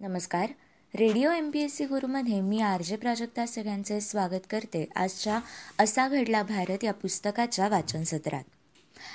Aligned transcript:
नमस्कार. 0.00 0.46
Radio 0.94 1.30
M 1.30 1.50
P 1.50 1.60
S 1.60 1.76
C 1.76 1.84
गुरुमध्ये 1.84 2.40
मी 2.40 2.60
R 2.60 2.82
J 2.82 2.96
Prajakta 2.96 3.46
सगळ्यांचे 3.46 4.00
स्वागत 4.00 4.46
करते 4.50 4.84
आजच्या 4.96 5.38
असा 5.78 6.08
घडला 6.08 6.42
भारत 6.42 6.84
या 6.84 6.92
पुस्तकाच्या 6.92 7.68
वाचन 7.68 8.02
सत्रात. 8.02 8.42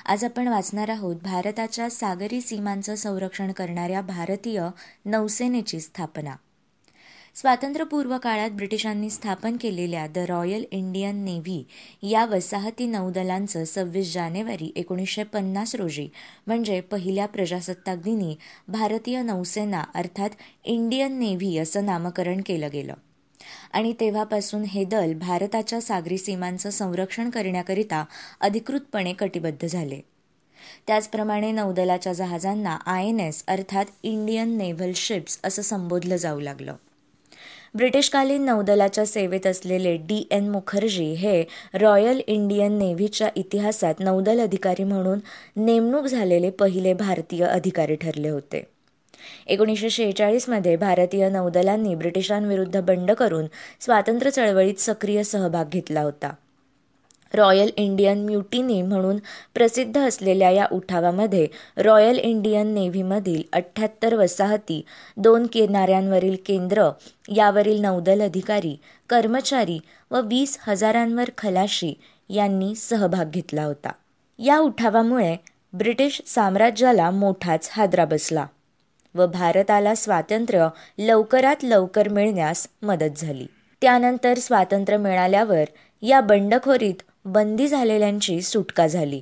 आज 0.06 0.24
आपण 0.24 0.48
वाचणार 0.48 0.90
आहोत 0.90 1.16
भारताच्या 1.16 1.90
सागरी 1.90 2.42
सीमांचं 2.42 2.96
संरक्षण 2.96 3.52
करणाऱ्या 3.52 4.02
भारतीय 4.02 4.62
नौसेनेची 5.06 5.80
स्थापना. 5.80 6.36
स्वातंत्र्यपूर्व 7.36 8.18
काळात 8.18 8.50
ब्रिटिशांनी 8.50 9.10
स्थापन 9.10 9.58
केलेल्या 9.58 10.08
द 10.08 10.18
रॉयल 10.18 10.66
इंडियन 10.72 11.24
नेव्ही 11.26 11.64
या 12.04 12.26
वसाहती 12.26 12.86
नौदलांचं 12.86 13.64
सव्वीस 13.66 14.14
जानेवारी 14.14 14.72
एकोणीसशे 14.76 15.24
पन्नास 15.24 15.76
रोजी 15.76 16.08
म्हणजे 16.48 16.82
पहिल्या 16.82 17.26
प्रजासत्ताक 17.26 17.98
दिनी 17.98 18.36
भारतीय 18.68 19.22
नौसेना 19.22 19.84
अर्थात 19.96 20.30
इंडियन 20.64 21.20
नेव्ही 21.20 21.58
असं 21.58 21.86
नामकरण 21.86 22.42
केलं 22.46 22.70
गेलं. 22.74 22.94
आणि 23.74 23.94
तेव्हापासून 24.00 24.64
हे 24.64 24.84
दल 24.84 25.14
भारताच्या 25.14 25.82
सागरी 25.82 26.18
सीमांचं 26.18 26.70
संरक्षण 26.70 27.30
करण्याकरिता 27.30 28.06
अधिकृतपणे 28.42 29.14
कटिबद्ध 29.14 29.68
झाले. 29.68 30.00
त्याचप्रमाणे 30.88 31.52
नौदलाच्या 31.52 32.14
जहाजांना 32.14 32.78
आय 32.86 33.08
एन 33.08 33.20
एस 33.20 33.44
अर्थात 33.48 33.86
इंडियन 34.04 34.58
नेव्हल 34.58 34.92
शिप्स 34.96 35.40
असं 35.44 35.62
संबोधलं 35.62 36.16
जाऊ 36.16 36.40
लागलं. 36.40 36.76
ब्रिटिशकालीन 37.76 38.46
नौदलाच्या 38.46 39.06
सेवेत 39.06 39.48
असलेले 39.48 39.98
डी. 39.98 40.28
एन. 40.32 40.50
मुखर्जी 40.50 41.14
हे 41.14 41.44
रॉयल 41.74 42.22
इंडियन 42.28 42.78
नेव्हीच्या 42.78 43.30
इतिहासात 43.36 43.94
नौदल 44.00 44.40
अधिकारी 44.40 44.84
म्हणून 44.84 45.20
नेमणूक 45.56 46.06
झालेले 46.06 46.50
पहिले 46.50 46.94
भारतीय 46.94 47.46
अधिकारी 47.46 47.96
ठरले 47.96 48.30
होते. 48.30 48.64
एकोणीसशे 49.48 49.90
शेहेचाळीसमध्ये 49.90 50.76
भारतीय 50.76 51.30
नौदलांनी 51.30 51.96
ब्रिटिशांविरुद्ध 51.96 52.82
बंड 52.82 53.12
करून 53.12 53.46
स्वातंत्र्य 53.80 54.32
चळवळीत 54.32 54.80
सक्रिय 54.80 55.24
सहभाग 55.24 55.66
घेतला 55.70 56.02
होता. 56.02 56.34
रॉयल 57.34 57.70
इंडियन 57.78 58.26
म्युटिनी 58.26 58.82
म्हणून 58.82 59.18
प्रसिद्ध 59.54 59.98
असलेल्या 59.98 60.50
या 60.50 60.68
उठावामध्ये 60.72 61.48
रॉयल 61.78 62.18
इंडियन 62.18 62.74
नेव्हीमधील 62.74 63.44
अठ्ठ्याहत्तर 63.54 64.16
वसाहती 64.16 64.86
दोन 65.18 65.48
किनाऱ्यांवरील 65.48 66.36
केंद्र 66.46 66.90
यावरील 67.36 67.82
नौदल 67.82 68.22
अधिकारी 68.22 68.76
कर्मचारी 69.10 69.80
व 70.12 70.22
वीस 70.22 70.58
हजारांवर 70.68 71.30
खलाशी 71.38 71.94
यांनी 72.30 72.76
सहभाग 72.76 73.30
घेतला 73.30 73.64
होता. 73.64 73.92
या 74.40 74.58
उठावामुळे 74.58 75.36
ब्रिटिश 75.74 76.22
साम्राज्याला 76.26 77.10
मोठाच 77.12 77.70
हादरा 77.72 78.06
बसला 78.06 78.46
व 79.16 79.26
भारताला 79.28 79.96
स्वातंत्र्य 79.96 80.68
लवकरात 80.98 81.64
लवकर 81.64 82.08
मिळण्यास 82.10 82.68
मदत 82.82 83.18
झाली. 83.18 83.46
त्यानंतर 83.82 84.38
स्वातंत्र्य 84.38 84.98
मिळाल्यावर 84.98 85.64
या 86.02 86.22
बंडखोरीत 86.22 87.02
बंदी 87.26 87.68
झालेल्यांची 87.68 88.42
सुटका 88.42 88.88
झाली. 88.88 89.22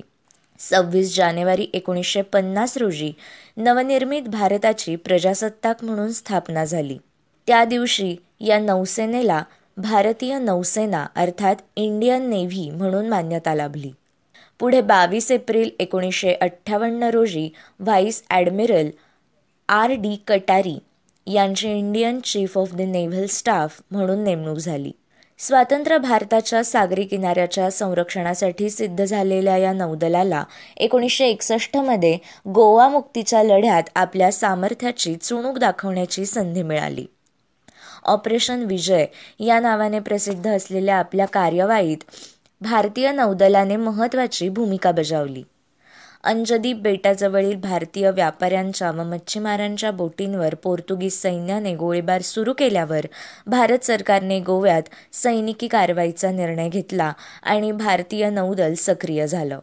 सव्वीस 0.58 1.16
जानेवारी 1.16 1.66
एकोणीसशे 1.74 2.22
पन्नास 2.22 2.76
रोजी 2.76 3.12
नवनिर्मित 3.56 4.22
भारताची 4.22 4.96
प्रजासत्ताक 4.96 5.84
म्हणून 5.84 6.12
स्थापना 6.12 6.64
झाली. 6.64 6.98
त्या 7.46 7.64
दिवशी 7.64 8.16
या 8.40 8.58
नौसेनेला 8.58 9.42
भारतीय 9.76 10.38
नौसेना 10.38 11.06
अर्थात 11.16 11.56
इंडियन 11.76 12.28
नेव्ही 12.30 12.70
म्हणून 12.70 13.08
मान्यता 13.08 13.54
लाभली. 13.54 13.90
पुढे 14.58 14.80
बावीस 14.80 15.30
एप्रिल 15.30 15.70
एकोणीसशे 15.78 16.32
अठ्ठावन्न 16.32 17.02
रोजी 17.02 17.48
vice 17.78 18.22
admiral 18.30 18.90
R 19.68 19.90
D 19.90 20.16
Katari 20.26 20.78
यांची 21.26 21.70
Indian 21.70 22.20
chief 22.20 22.58
of 22.58 22.74
the 22.74 22.80
naval 22.80 23.26
staff 23.26 23.80
म्हणून 23.90 24.24
नेमणूक 24.24 24.56
झाली. 24.56 24.92
स्वातंत्र्य 25.42 25.98
भारताच्या 25.98 26.64
सागरी 26.64 27.04
किनाऱ्याच्या 27.04 27.70
संरक्षणासाठी 27.70 28.70
सिद्ध 28.70 29.04
झालेल्या 29.04 29.56
या 29.56 29.72
नौदलाला 29.72 30.44
एकोणीसशे 30.76 31.26
एकसष्टमध्ये 31.26 32.18
गोवा 32.48 32.88
मुक्तीच्या 32.88 33.42
लढ्यात 33.42 33.82
आपल्या 33.94 34.32
सामर्थ्याची 34.32 35.14
चुणूक 35.16 35.58
दाखवण्याची 35.58 36.26
संधी 36.26 36.62
मिळाली. 36.62 37.06
ऑपरेशन 38.04 38.64
विजय 38.64 39.06
या 39.40 39.60
नावाने 39.60 40.00
प्रसिद्ध 40.00 40.50
असलेल्या 40.50 40.96
आपल्या 40.96 41.26
कार्यवाहीत 41.26 42.04
भारतीय 42.60 43.12
नौदलाने 43.12 43.76
महत्त्वाची 43.76 44.48
भूमिका 44.48 44.90
बजावली. 44.90 45.42
अंजदीप 46.24 46.76
बेटाजवळील 46.76 47.54
भारतीय 47.56 48.10
व्यापाऱ्यांच्या 48.10 48.90
व 48.90 49.02
मच्छीमारांच्या 49.02 49.90
बोटींवर 49.90 50.54
पोर्तुगीज 50.54 51.12
सैन्याने 51.12 51.74
गोळीबार 51.74 52.22
सुरू 52.22 52.52
केल्यावर 52.52 53.06
भारत 53.46 53.84
सरकारने 53.84 54.40
गोव्यात 54.40 54.82
सैनिकी 55.12 55.68
कारवाईचा 55.68 56.30
निर्णय 56.30 56.68
घेतला 56.68 57.12
आणि 57.42 57.72
भारतीय 57.72 58.30
नौदल 58.30 58.74
सक्रिय 58.74 59.26
झालं. 59.26 59.58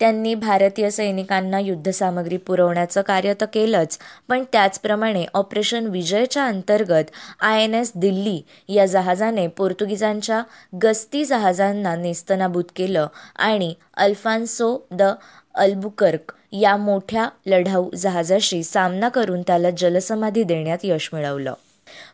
त्यांनी 0.00 0.34
भारतीय 0.34 0.90
सैनिकांना 0.90 1.58
युद्धसामग्री 1.58 2.36
पुरवण्याचं 2.36 3.02
कार्य 3.02 3.32
तर 3.40 3.46
केलंच 3.46 3.98
पण 4.28 4.42
त्याचप्रमाणे 4.52 5.24
ऑपरेशन 5.34 5.86
विजयच्या 5.86 6.44
अंतर्गत 6.44 7.10
आय 7.40 7.62
एन 7.64 7.74
एस 7.74 7.92
दिल्ली 7.94 8.40
या 8.68 8.86
जहाजाने 8.86 9.46
पोर्तुगीजांच्या 9.48 10.42
गस्ती 10.82 11.24
जहाजांना 11.24 11.94
नेस्तनाबूत 11.96 12.64
केलं 12.76 13.06
आणि 13.36 13.74
अल्फान्सो 13.96 14.76
द 14.90 15.02
अल्बुकर्क 15.54 16.32
या 16.52 16.76
मोठ्या 16.76 17.28
लढाऊ 17.46 17.90
जहाजाशी 17.96 18.62
सामना 18.62 19.08
करून 19.08 19.42
त्याला 19.42 19.70
जलसमाधी 19.70 20.42
देण्यात 20.42 20.78
यश 20.84 21.10
मिळवलं. 21.12 21.54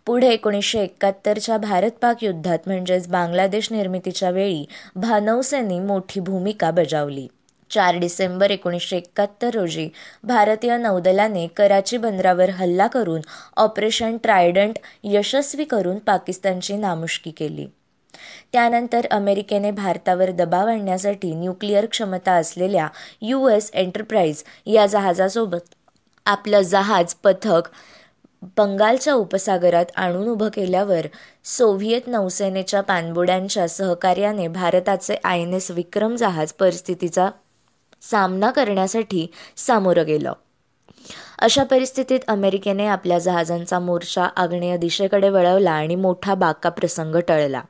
पुढे 0.07 0.29
एकोणीसशे 0.29 0.83
एकाहत्तरच्या 0.83 1.57
भारत 1.57 1.91
पाक 2.03 2.25
युद्धात 2.25 2.59
म्हणजेच 2.67 3.09
बांगलादेश 3.09 3.73
निर्मितीच्या 3.73 4.31
वेळी 4.31 4.65
भानौसेनी 4.97 5.81
मोठी 5.81 6.21
भूमिका 6.21 6.71
बजावली. 6.71 7.27
चार 7.71 7.97
डिसेंबर 7.97 8.51
एकोणीसशे 8.51 8.97
एकाहत्तर 8.97 9.51
रोजी 9.55 9.89
भारतीय 10.25 10.77
नौदलाने 10.77 11.47
कराची 11.47 11.97
बंदरावर 11.97 12.51
हल्ला 12.51 12.87
करून 12.87 13.21
ऑपरेशन 13.57 14.17
ट्रायडंट 14.17 14.79
यशस्वी 15.05 15.65
करून 15.65 15.99
पाकिस्तानची 15.99 16.77
नामुष्की 16.77 17.31
केली. 17.31 17.67
त्यानंतर 18.53 19.07
अमेरिकेने 19.11 19.71
भारतावर 19.71 20.31
दबाव 20.31 20.69
आणण्यासाठी 20.69 21.35
न्यूक्लिअर 21.35 21.87
क्षमता 21.87 22.33
असलेल्या 22.33 22.89
यू 23.21 23.49
एस 23.49 23.71
एंटरप्राइज 23.75 24.43
या 24.67 24.87
जहाजासोबत 24.87 25.75
आपलं 26.27 26.61
जहाज 26.61 27.15
पथक 27.15 27.69
बंगालच्या 28.59 29.15
उपसागरात 29.15 29.85
आणून 29.97 30.29
उभं 30.29 30.49
केल्यावर 30.49 31.07
सोव्हिएत 31.45 32.01
नौसेनेच्या 32.07 32.81
पाणबुड्यांच्या 32.81 33.69
सहकार्याने 33.69 34.49
भारताचे 34.49 35.17
आय 35.25 35.41
एन 35.41 35.55
एस 35.55 35.71
विक्रम 35.71 36.17
जहाज 36.17 36.53
परिस्थितीचा 36.53 37.31
सामना 38.03 38.51
करण्यासाठी 38.51 39.27
सामोरं 39.57 40.07
गेलं. 40.07 40.33
अशा 41.39 41.65
परिस्थितीत 41.65 42.21
अमेरिकेने 42.29 42.87
आपल्या 42.87 43.19
जहाजांचा 43.19 43.79
मोर्चा 43.79 44.25
आग्नेय 44.37 44.77
दिशेकडे 44.77 45.29
वळवला 45.29 45.71
आणि 45.71 45.95
मोठा 45.95 46.35
बाका 46.35 46.69
प्रसंग 46.69 47.17
टळला. 47.29 47.61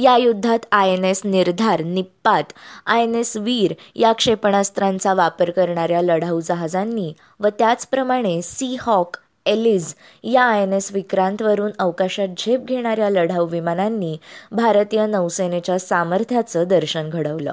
या 0.00 0.16
युद्धात 0.16 0.58
I 0.72 0.90
N 0.90 1.04
S 1.04 1.20
Nirdhar 1.24 1.82
Nipat 1.82 2.52
I 2.86 3.02
N 3.02 3.14
S 3.14 3.36
Veer 3.36 3.72
या 3.94 4.12
क्षेपणास्त्रांचा 4.12 5.14
वापर 5.14 5.50
करणाऱ्या 5.50 6.02
लढाऊ 6.02 6.40
जहाजांनी 6.40 7.12
व 7.40 7.48
त्याचप्रमाणे 7.48 8.42
सी 8.42 8.76
हॉक 8.80 9.16
एलिझ 9.46 9.94
या 10.24 10.42
आय 10.42 10.62
एन 10.62 10.72
एस 10.72 10.92
विक्रांतवरून 10.92 11.70
अवकाशात 11.78 12.28
झेप 12.38 12.60
घेणाऱ्या 12.60 13.10
लढाऊ 13.10 13.46
विमानांनी 13.46 14.16
भारतीय 14.52 15.06
नौसेनेच्या 15.06 15.78
सामर्थ्याचं 15.78 16.64
दर्शन 16.68 17.10
घडवलं. 17.10 17.52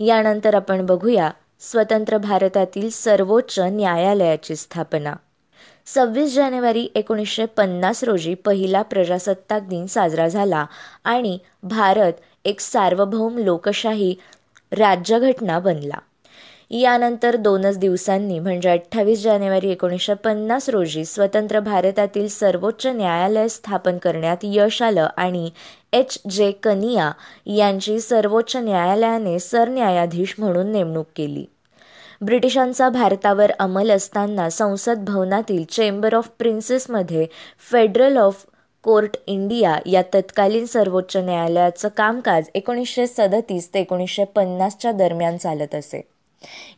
यानंतर 0.00 0.54
आपण 0.54 0.86
बघूया 0.86 1.30
स्वतंत्र 1.60 2.16
भारतातील 2.16 2.90
सर्वोच्च 2.90 3.58
न्यायालयाची 3.58 4.56
स्थापना. 4.56 5.14
सव्वीस 5.86 6.34
जानेवारी 6.34 6.88
एकोणीसशे 6.94 7.46
पन्नास 7.46 8.04
रोजी 8.04 8.34
पहिला 8.34 8.82
प्रजासत्ताक 8.82 9.62
दिन 9.62 9.86
साजरा 9.86 10.28
झाला 10.28 10.66
आणि 11.04 11.38
भारत 11.62 12.12
एक 12.44 12.60
सार्वभौम 12.60 13.38
लोकशाही 13.38 14.14
राज्यघटना 14.72 15.58
बनला. 15.58 15.98
यानंतर 16.70 17.36
दोनच 17.36 17.78
दिवसांनी 17.78 18.38
म्हणजे 18.38 18.68
अठ्ठावीस 18.68 19.22
जानेवारी 19.22 19.70
एकोणीसशे 19.70 20.14
पन्नास 20.14 20.68
रोजी 20.68 21.04
स्वतंत्र 21.04 21.60
भारतातील 21.60 22.28
सर्वोच्च 22.28 22.86
न्यायालय 22.86 23.48
स्थापन 23.48 23.98
करण्यात 23.98 24.36
यश 24.42 24.82
आलं 24.82 25.08
आणि 25.16 25.50
एच. 25.92 26.18
जे. 26.30 26.50
कनिया 26.50 27.12
यांची 27.46 28.00
सर्वोच्च 28.00 28.56
न्यायालयाने 28.56 29.38
सरन्यायाधीश 29.38 30.34
म्हणून 30.38 30.72
नेमणूक 30.72 31.06
केली. 31.16 31.44
ब्रिटिशांचा 32.22 32.88
भारतावर 32.88 33.50
अंमल 33.58 33.90
असताना 33.90 34.50
संसद 34.50 35.04
भवनातील 35.04 35.64
चेंबर 35.64 36.14
ऑफ 36.14 36.28
प्रिन्सेसमध्ये 36.28 37.26
फेडरल 37.70 38.16
ऑफ 38.16 38.44
कोर्ट 38.84 39.16
इंडिया 39.26 39.78
या 39.86 40.02
तत्कालीन 40.14 40.64
सर्वोच्च 40.64 41.16
न्यायालयाचं 41.16 41.88
कामकाज 41.88 42.44
एकोणीसशे 42.54 43.06
सदतीस 43.06 43.74
ते 43.74 43.80
एकोणीसशे 43.80 44.24
पन्नासच्या 44.24 44.92
दरम्यान 44.92 45.36
चालत 45.36 45.74
असे. 45.74 46.00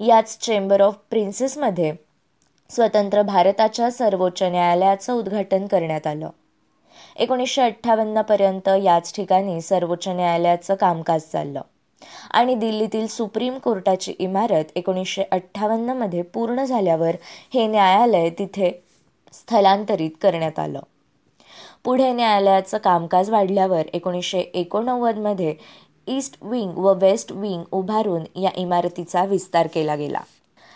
याच 0.00 0.38
चेंबर 0.38 0.80
ऑफ 0.80 0.96
प्रिन्सेसमध्ये 1.10 1.92
स्वतंत्र 2.70 3.22
भारताच्या 3.22 3.90
सर्वोच्च 3.90 4.42
न्यायालयाचं 4.42 5.12
उद्घाटन 5.12 5.66
करण्यात 5.66 6.06
आलं. 6.06 6.30
एकोणीसशे 7.16 7.62
अठ्ठावन्नपर्यंत 7.62 8.68
याच 8.68 9.14
ठिकाणी 9.14 9.60
सर्वोच्च 9.60 10.08
न्यायालयाचं 10.08 10.74
कामकाज 10.74 11.22
चाललं. 11.22 11.60
आणि 12.30 12.54
दिल्लीतील 12.54 13.06
सुप्रीम 13.06 13.58
कोर्टाची 13.58 14.14
इमारत 14.18 14.64
एकोणीसशे 14.74 15.22
मध्ये 15.92 16.22
पूर्ण 16.22 16.64
झाल्यावर 16.64 17.16
हे 17.54 17.66
न्यायालय 17.66 18.30
तिथे 18.30 18.84
स्थलांतरित 19.32 20.10
करण्यात 20.22 20.58
आलं. 20.58 20.80
पुढे 21.84 22.12
न्यायालयाचं 22.12 22.78
कामकाज 22.78 23.30
वाढल्यावर 23.30 23.82
एकोणीसशे 23.92 24.40
एकोणनव्वदमध्ये 24.40 25.54
ईस्ट 26.06 26.36
विंग 26.42 26.72
व 26.76 26.94
वेस्ट 26.94 27.32
विंग 27.32 27.62
उभारून 27.72 28.38
या 28.38 28.50
इमारतीचा 28.56 29.24
विस्तार 29.24 29.66
केला 29.66 29.94
गेला. 29.94 30.20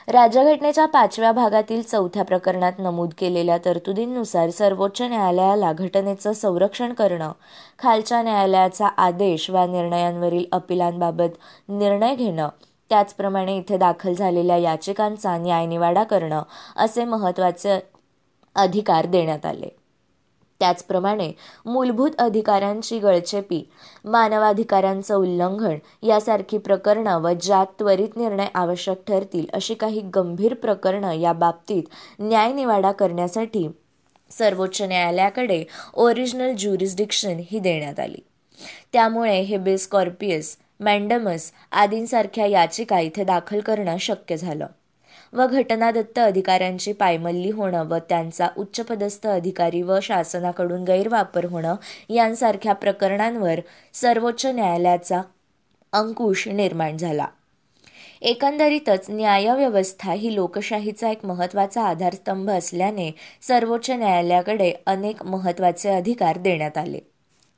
राज्यघटनेच्या 0.09 0.85
पाचव्या 0.87 1.31
भागातील 1.33 1.83
चौथ्या 1.83 2.25
प्रकरणात 2.25 2.73
नमूद 2.79 3.11
केलेल्या 3.19 3.57
तरतुदींनुसार 3.65 4.51
सर्वोच्च 4.51 5.01
न्यायालयाला 5.03 5.73
घटनेचं 5.73 6.33
संरक्षण 6.33 6.93
करणं 6.93 7.33
खालच्या 7.79 8.23
न्यायालयाचा 8.23 8.87
आदेश 8.87 9.51
वा 9.51 9.67
निर्णयांवरील 9.67 10.45
अपिलांबाबत 10.53 11.39
निर्णय 11.69 12.15
घेणं 12.15 12.49
त्याचप्रमाणे 12.91 13.57
इथे 13.57 13.77
दाखल 13.77 14.15
झालेल्या 14.15 14.57
याचिकांचा 14.57 15.37
न्यायनिवाडा 15.39 16.05
करणं 16.05 16.43
असे 16.77 17.05
महत्त्वाचे 17.05 17.79
अधिकार 18.57 19.07
देण्यात 19.07 19.47
आले. 19.47 19.69
त्याचप्रमाणे 20.61 21.33
मूलभूत 21.67 22.11
अधिकारांची 22.19 22.99
गळचेपी 22.99 23.71
मानवाधिकारांचं 24.05 25.15
उल्लंघन 25.15 26.07
यासारखी 26.07 26.59
प्रकरणं 26.59 27.19
व 27.19 27.29
ज्यात 27.43 27.67
त्वरित 27.79 28.17
निर्णय 28.17 28.47
आवश्यक 28.55 28.97
ठरतील 29.07 29.47
अशी 29.53 29.75
काही 29.75 30.01
गंभीर 30.01 30.55
प्रकरणं 30.55 31.13
या 31.13 31.33
बाबतीत 31.33 31.83
न्यायनिवाडा 32.19 32.93
करण्यासाठी 32.93 33.69
सर्वोच्च 34.31 34.83
न्यायालयाकडे 34.83 35.65
ओरिजिनल 35.95 36.55
ज्युरिस्डिक्शन 36.55 37.41
ही 37.51 37.59
देण्यात 37.59 38.01
आली. 38.01 38.27
त्यामुळे 38.93 39.41
हेबेस 39.41 39.89
कॉर्पियस 39.89 40.57
मॅन्डमस 40.81 41.53
आदींसारख्या 41.73 42.47
याचिका 42.47 43.01
इथे 43.01 43.25
दाखल 43.25 43.61
करणं 43.61 43.97
शक्य 43.97 44.37
झालं. 44.37 44.67
व 45.33 45.47
घटनादत्त 45.47 46.19
अधिकाऱ्यांची 46.19 46.93
पायमल्ली 46.93 47.51
होणं 47.51 47.87
व 47.87 47.97
त्यांचा 47.97 48.49
उच्चपदस्थ 48.57 49.27
अधिकारी 49.27 49.83
व 49.83 49.99
शासनाकडून 50.03 50.85
गैरवापर 50.85 51.45
होणं 51.45 51.75
यांसारख्या 52.09 52.73
प्रकरणांवर 52.73 53.61
सर्वोच्च 53.93 54.47
न्यायालयाचा 54.47 55.23
अंकुश 55.93 56.49
निर्माण 56.49 56.97
झाला. 56.97 57.27
एकंदरीतच 58.21 59.07
न्यायव्यवस्था 59.09 60.13
ही 60.13 60.35
लोकशाहीचा 60.35 61.11
एक 61.11 61.25
महत्त्वाचा 61.25 61.83
आधारस्तंभ 61.83 62.51
असल्याने 62.51 63.11
सर्वोच्च 63.43 63.91
न्यायालयाकडे 63.91 64.73
अनेक 64.87 65.23
महत्त्वाचे 65.23 65.89
अधिकार 65.89 66.39
देण्यात 66.39 66.79
आले. 66.79 66.99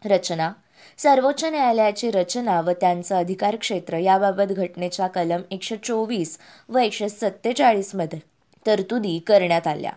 रचना 0.04 0.52
सर्वोच्च 0.96 1.44
न्यायालयाची 1.44 2.10
रचना 2.10 2.60
व 2.60 2.70
त्यांचं 2.70 3.16
अधिकार 3.16 3.56
क्षेत्र 3.56 3.96
याबाबत 3.96 4.52
घटनेच्या 4.52 5.06
कलम 5.06 5.40
एकशे 5.50 5.76
चोवीस 5.76 6.38
व 6.68 6.78
एकशे 6.78 7.08
सत्तेचाळीसमध्ये 7.08 8.18
तरतुदी 8.66 9.18
करण्यात 9.18 9.66
आल्या. 9.66 9.92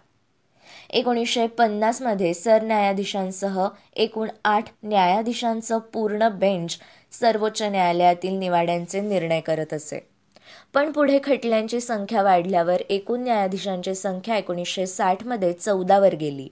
एकोणीसशे 0.89 1.47
पन्नासमध्ये 1.47 2.33
सरन्यायाधीशांसह 2.33 3.67
एकूण 3.95 4.27
आठ 4.45 4.65
न्यायाधीशांचं 4.83 5.77
पूर्ण 5.77 6.29
बेंच 6.29 6.77
सर्वोच्च 7.11 7.61
न्यायालयातील 7.61 8.33
निवाड्यांचे 8.33 9.01
निर्णय 9.01 9.39
करत 9.39 9.73
असे. 9.73 10.07
पण 10.73 10.91
पुढे 10.91 11.19
खटल्यांची 11.23 11.79
संख्या 11.79 12.21
वाढल्यावर 12.21 12.81
एकूण 12.89 13.21
न्यायाधीशांची 13.21 13.95
संख्या 13.95 14.37
एकोणीसशे 14.37 14.87
साठमध्ये 14.87 15.53
चौदावर 15.53 16.15
गेली. 16.15 16.47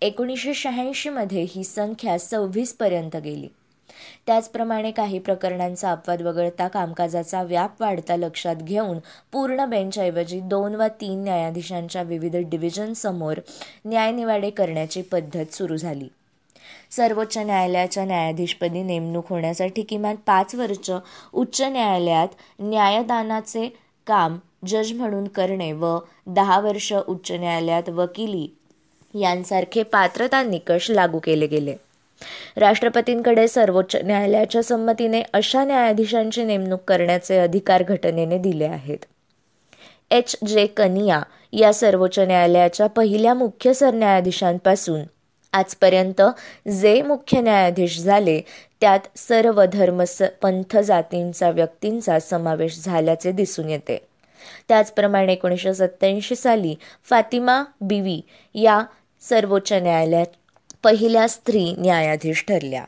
एकोणीसशे 0.00 0.54
शहाऐंशीमध्ये 0.54 1.46
ही 1.50 1.64
संख्या 1.64 2.18
सव्वीसपर्यंत 2.18 3.16
गेली. 3.16 3.48
त्याचप्रमाणे 4.26 4.90
काही 4.90 5.18
प्रकरणांचा 5.18 5.90
अपवाद 5.92 6.22
वगळता 6.22 6.68
कामकाजाचा 6.68 7.42
व्याप 7.42 7.82
वाढता 7.82 8.16
लक्षात 8.16 8.56
घेऊन 8.56 8.98
पूर्ण 9.32 9.64
बेंचऐवजी 9.64 10.40
दोन 10.40 10.74
वा 10.74 10.88
तीन 10.88 11.22
न्यायाधीशांच्या 11.24 12.02
विविध 12.02 12.36
डिव्हिजनसमोर 12.36 13.40
न्यायनिवाडे 13.84 14.50
करण्याची 14.50 15.02
पद्धत 15.02 15.54
सुरू 15.54 15.76
झाली. 15.76 16.08
सर्वोच्च 16.90 17.38
न्यायालयाच्या 17.38 18.04
न्यायाधीशपदी 18.04 18.82
नेमणूक 18.82 19.28
होण्यासाठी 19.28 19.82
किमान 19.82 20.16
पाच 20.26 20.54
वर्ष 20.54 20.90
उच्च 21.32 21.62
न्यायालयात 21.62 22.28
न्यायदानाचे 22.60 23.68
काम 24.06 24.38
जज 24.66 24.92
म्हणून 24.92 25.26
करणे 25.28 25.72
व 25.72 25.98
दहा 26.26 26.60
वर्ष 26.60 26.92
उच्च 26.92 27.32
न्यायालयात 27.32 27.88
वकिली 27.88 28.48
यांसारखे 29.14 29.82
पात्रता 29.82 30.42
निकष 30.42 30.90
लागू 30.90 31.18
केले 31.18 31.46
गेले. 31.46 31.74
राष्ट्रपतींकडे 32.56 33.48
सर्वोच्च 33.48 33.96
न्यायालयाच्या 33.96 34.62
संमतीने 34.62 35.22
अशा 35.32 35.64
न्यायाधीशांची 35.64 36.44
नेमणूक 36.44 36.80
करण्याचे 36.88 37.38
अधिकार 37.38 37.82
घटनेने 37.82 38.38
दिले 38.38 38.64
आहेत. 38.64 38.98
एच. 40.10 40.36
जे. 40.46 40.66
कनिया 40.66 41.22
या 41.52 41.72
सर्वोच्च 41.72 42.18
न्यायालयाच्या 42.18 42.86
पहिल्या 42.86 43.34
मुख्य 43.34 43.72
सरन्यायाधीशांपासून 43.72 45.00
आजपर्यंत 45.52 46.22
जे 46.68 47.02
मुख्य 47.02 47.40
न्यायाधीश 47.40 48.00
झाले 48.00 48.40
त्यात 48.80 49.00
सर्व 49.16 49.64
धर्म 49.72 50.02
पंथ 50.42 50.78
जातींचा 50.78 51.50
व्यक्तींचा 51.50 52.18
समावेश 52.18 52.84
झाल्याचे 52.84 53.32
दिसून 53.32 53.68
येते. 53.68 54.06
त्याचप्रमाणे 54.68 55.32
एकोणीसशे 55.32 55.74
सत्त्याऐंशी 55.74 56.36
साली 56.36 56.74
फातिमा 57.04 57.64
बिवी 57.80 58.20
या 58.54 58.82
सर्वोच्च 59.20 59.72
न्यायालयात 59.72 60.26
पहिल्या 60.84 61.28
स्त्री 61.28 61.74
न्यायाधीश 61.78 62.44
ठरल्या. 62.48 62.84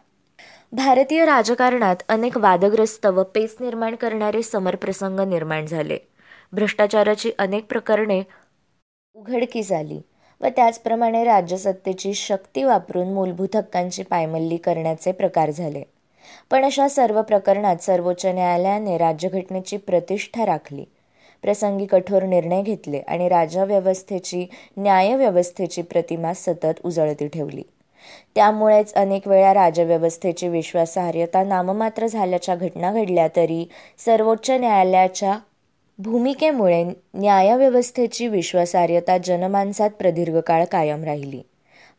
भारतीय 0.72 1.24
राजकारणात 1.24 1.96
अनेक 2.08 2.36
वादग्रस्त 2.36 3.06
व 3.06 3.22
पेच 3.22 3.56
निर्माण 3.60 3.94
करणारे 3.94 4.42
समरप्रसंग 4.42 5.20
निर्माण 5.20 5.66
झाले. 5.66 5.98
भ्रष्टाचाराची 6.52 7.30
अनेक 7.38 7.64
प्रकरणे 7.64 8.22
उघडकीस 9.14 9.72
आली 9.72 10.00
व 10.40 10.46
त्याचप्रमाणे 10.56 11.24
राज्यसत्तेची 11.24 12.14
शक्ती 12.14 12.62
वापरून 12.62 13.12
मूलभूत 13.12 13.56
हक्कांची 13.56 14.02
पायमल्ली 14.02 14.56
करण्याचे 14.56 15.12
प्रकार 15.12 15.50
झाले. 15.50 15.82
पण 16.50 16.64
अशा 16.64 16.88
सर्व 16.88 17.22
प्रकरणात 17.22 17.76
सर्वोच्च 17.76 18.26
न्यायालयाने 18.26 18.98
राज्यघटनेची 18.98 19.76
प्रतिष्ठा 19.76 20.46
राखली. 20.46 20.84
प्रसंगी 21.42 21.86
कठोर 21.86 22.22
निर्णय 22.22 22.62
घेतले 22.62 22.98
आणि 22.98 23.28
राजव्यवस्थेची 23.28 24.46
न्यायव्यवस्थेची 24.76 25.82
प्रतिमा 25.82 26.34
सतत 26.34 26.80
उजळती 26.84 27.28
ठेवली. 27.28 27.62
त्यामुळेच 28.34 28.94
अनेक 28.94 29.28
वेळा 29.28 29.54
राजव्यवस्थेची 29.54 30.48
विश्वासार्हता 30.48 31.44
नाममात्र 31.44 32.06
झाल्याच्या 32.06 32.54
घटना 32.54 32.92
घडल्या 32.92 33.28
तरी 33.36 33.64
सर्वोच्च 33.98 34.50
न्यायालयाच्या 34.50 35.38
भूमिकेमुळे 35.98 36.84
न्यायव्यवस्थेची 37.14 38.28
विश्वासार्हता 38.28 39.18
जनमानसात 39.18 39.90
प्रदीर्घ 39.90 40.38
काळ 40.38 40.64
कायम 40.64 41.04
राहिली. 41.04 41.42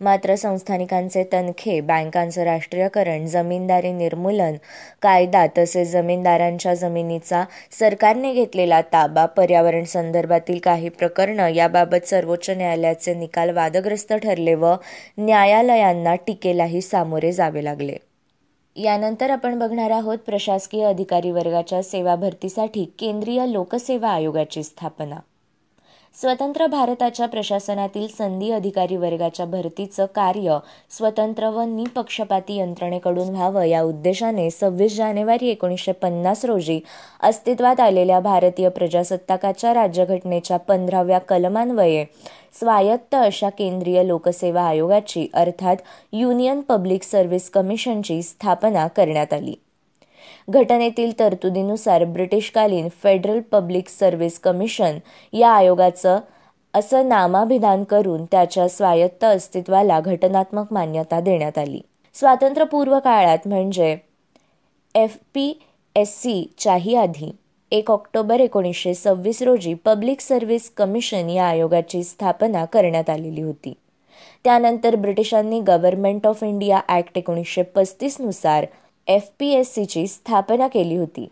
मात्र 0.02 0.36
संस्थानिकांचे 0.36 1.24
तनखे 1.34 1.80
बँकांचं 1.82 2.44
राष्ट्रीयकरण 2.44 3.26
जमीनदारी 3.26 3.92
निर्मूलन 3.92 4.56
कायदा 5.02 5.46
तसेच 5.58 5.92
जमीनदारांच्या 5.92 6.74
जमिनीचा 6.74 7.44
सरकारने 7.72 8.34
घेतलेला 8.34 8.82
ताबा 8.82 9.26
पर्यावरण 9.26 9.84
संदर्भातील 9.84 10.60
काही 10.60 10.90
प्रकरणं 10.90 11.48
याबाबत 11.48 12.08
सर्वोच्च 12.08 12.50
न्यायालयाचे 12.50 13.14
निकाल 13.14 13.50
वादग्रस्त 13.50 14.14
ठरले 14.14 14.56
व 14.56 14.74
न्यायालयांना 15.18 16.16
टीकेलाही 16.16 16.82
सामोरे 16.82 17.32
जावे 17.32 17.64
लागले. 17.64 17.98
यानंतर 18.76 19.30
आपण 19.30 19.60
बघणार 19.60 19.92
आहोत 19.92 20.18
प्रशासकीय 20.18 20.86
अधिकारी 20.86 21.32
वर्गाच्या 21.32 21.84
सेवा 21.84 22.16
भरतीसाठी 22.16 22.86
केंद्रीय 23.00 23.46
लोकसेवा 23.48 24.10
आयोगाची 24.10 24.64
स्थापना. 24.64 25.20
स्वतंत्र 26.16 26.66
भारताच्या 26.68 27.26
प्रशासनातील 27.26 28.08
संधी 28.08 28.52
अधिकारी 28.52 28.96
वर्गाच्या 28.96 29.46
भरतीचं 29.46 30.06
कार्य 30.06 30.58
स्वतंत्र 30.90 31.50
व 31.50 31.64
निपक्षपाती 31.64 32.58
यंत्रणेकडून 32.58 33.30
व्हावं 33.30 33.64
या 33.64 33.82
उद्देशाने 33.82 34.50
सव्वीस 34.50 34.96
जानेवारी 34.96 35.50
एकोणीसशे 35.50 35.92
पन्नास 35.92 36.46
रोजी 36.46 36.80
अस्तित्वात 37.24 37.80
आलेल्या 37.80 38.20
भारतीय 38.20 38.70
प्रजासत्ताकाच्या 38.70 39.74
राज्यघटनेच्या 39.74 40.58
पंधराव्या 40.58 41.20
कलमान्वये 41.20 42.06
स्वायत्त 42.60 43.16
अशा 43.16 43.50
केंद्रीय 43.50 44.04
लोकसेवा 44.04 44.62
आयोगाची 44.62 45.28
अर्थात 45.34 45.78
युनियन 46.14 46.62
पब्लिक 46.62 47.04
सर्व्हिस 47.04 47.50
कमिशनची 47.50 48.22
स्थापना 48.22 48.88
करण्यात 48.88 49.34
आली. 49.34 49.56
घटनेतील 50.48 51.12
तरतुदीनुसार 51.20 52.04
ब्रिटिशकालीन 52.06 52.88
फेडरल 53.04 53.40
पब्लिक 53.52 53.90
सर्व्हिस 53.90 54.40
कमिशन 54.40 54.98
या 55.34 55.52
आयोगाचं 55.52 56.20
असं 56.74 57.08
नामाभिधान 57.10 57.84
करून 57.84 58.26
त्याच्या 58.26 58.68
स्वायत्त 58.68 59.24
अस्तित्वाला 59.24 60.00
घटनात्मक 60.00 60.74
मान्यता 60.74 61.20
देण्यात 61.20 61.58
आली. 61.58 61.80
स्वातंत्र्यपूर्व 62.16 62.98
काळात 63.00 63.48
म्हणजे 63.48 63.96
एफ 64.96 65.18
पी 65.34 65.52
एस 65.96 66.16
सीच्याही 66.22 66.96
आधी 66.96 67.32
एक 67.72 67.92
ऑक्टोबर 67.92 68.40
एकोणीसशे 68.40 68.94
सव्वीस 68.94 69.42
रोजी 69.42 69.74
पब्लिक 69.86 70.22
सर्व्हिस 70.22 70.70
कमिशन 70.78 71.30
या 71.30 71.46
आयोगाची 71.46 72.04
स्थापना 72.04 72.66
करण्यात 72.66 73.10
आलेली 73.10 73.42
होती. 73.42 73.74
त्यानंतर 74.44 74.96
ब्रिटिशांनी 74.96 75.60
गव्हर्नमेंट 75.60 76.28
ऑफ 76.28 76.44
इंडिया 76.44 76.80
ॲक्ट 76.90 77.18
एकोणीसशे 77.18 77.62
पस्तीसनुसार 77.76 78.66
एफ 79.08 79.28
पी 79.40 79.50
एस 79.50 79.74
सीची 79.76 80.08
स्थापना 80.08 80.68
केली 80.68 80.96
होती. 80.96 81.28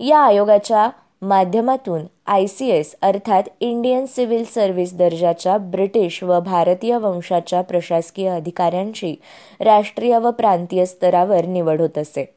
या 0.00 0.18
आयोगाच्या 0.18 0.90
माध्यमातून 1.22 2.02
आय 2.26 2.46
सी 2.46 2.68
एस 2.68 2.94
अर्थात 3.02 3.42
इंडियन 3.60 4.06
सिव्हिल 4.06 4.44
सर्व्हिस 4.44 4.94
दर्जाच्या 4.94 5.58
ब्रिटिश 5.58 6.22
व 6.22 6.40
भारतीय 6.40 6.96
वंशाच्या 6.96 7.62
प्रशासकीय 7.62 8.28
अधिकाऱ्यांची 8.28 9.14
राष्ट्रीय 9.60 10.18
व 10.18 10.30
प्रांतीय 10.30 10.86
स्तरावर 10.86 11.44
निवड 11.44 11.80
होत 11.80 11.98
असे. 11.98 12.34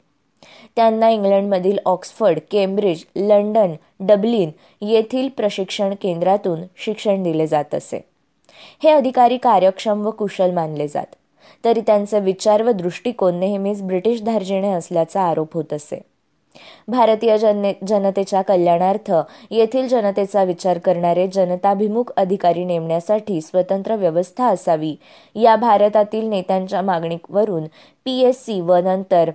त्यांना 0.76 1.08
इंग्लंडमधील 1.08 1.78
ऑक्सफर्ड 1.86 2.38
केम्ब्रिज 2.50 3.04
लंडन 3.16 3.72
डब्लिन 4.00 4.50
येथील 4.80 5.28
प्रशिक्षण 5.28 5.94
केंद्रातून 6.02 6.60
शिक्षण 6.76 7.22
दिले 7.22 7.46
जात 7.46 7.74
असे. 7.74 8.04
हे 8.82 8.90
अधिकारी 8.90 9.36
कार्यक्षम 9.36 10.06
व 10.06 10.10
कुशल 10.10 10.50
मानले 10.50 10.88
जात. 10.88 11.14
तरी 11.66 11.80
त्यांचे 11.80 12.20
विचार 12.20 12.62
व 12.62 12.70
दृष्टिकोन 12.70 13.38
नेहमीच 13.38 13.82
ब्रिटिश 13.82 14.22
धार्जिणे 14.22 14.72
असल्याचा 14.72 15.22
आरोप 15.22 15.54
होत 15.54 15.72
असे. 15.72 16.00
भारतीय 16.88 17.36
जन 17.38 17.70
जनतेच्या 17.88 18.42
कल्याणार्थ 18.42 19.10
येथील 19.50 19.88
जनतेचा 19.88 20.44
विचार 20.44 20.78
करणारे 20.78 21.26
जनताभिमुख 21.28 22.12
अधिकारी 22.16 22.64
नेमण्यासाठी 22.64 23.40
स्वतंत्र 23.40 23.96
व्यवस्था 23.96 24.46
असावी. 24.46 24.94
या 25.34 25.56
भारतातील 25.56 26.28
नेत्यांच्या 26.28 26.82
मागणीवरून 26.82 27.64
पी 28.04 28.18
एस 28.20 28.44
सी 28.44 28.60
व 28.60 28.74
नंतर 28.74 29.30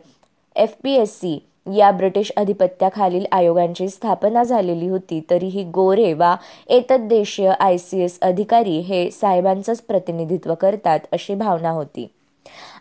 एफ 0.56 0.76
पी 0.84 0.94
एस 0.94 1.20
सी 1.20 1.38
या 1.76 1.92
ब्रिटिश 1.92 2.32
अधिपत्याखालील 2.38 3.26
आयोगांची 3.32 3.90
स्थापना 3.90 4.44
झालेली 4.44 4.88
होती 4.88 5.22
तरीही 5.30 5.64
गोरे 5.64 6.14
वा 6.14 6.36
एतद्देशीय 6.68 7.52
आय 7.60 7.78
सी 7.78 8.04
एस 8.04 8.18
अधिकारी 8.22 8.80
हे 8.80 9.10
साहेबांचंच 9.12 9.82
प्रतिनिधित्व 9.82 10.54
करतात 10.56 11.00
अशी 11.12 11.36
भावना 11.36 11.70
होती. 11.70 12.08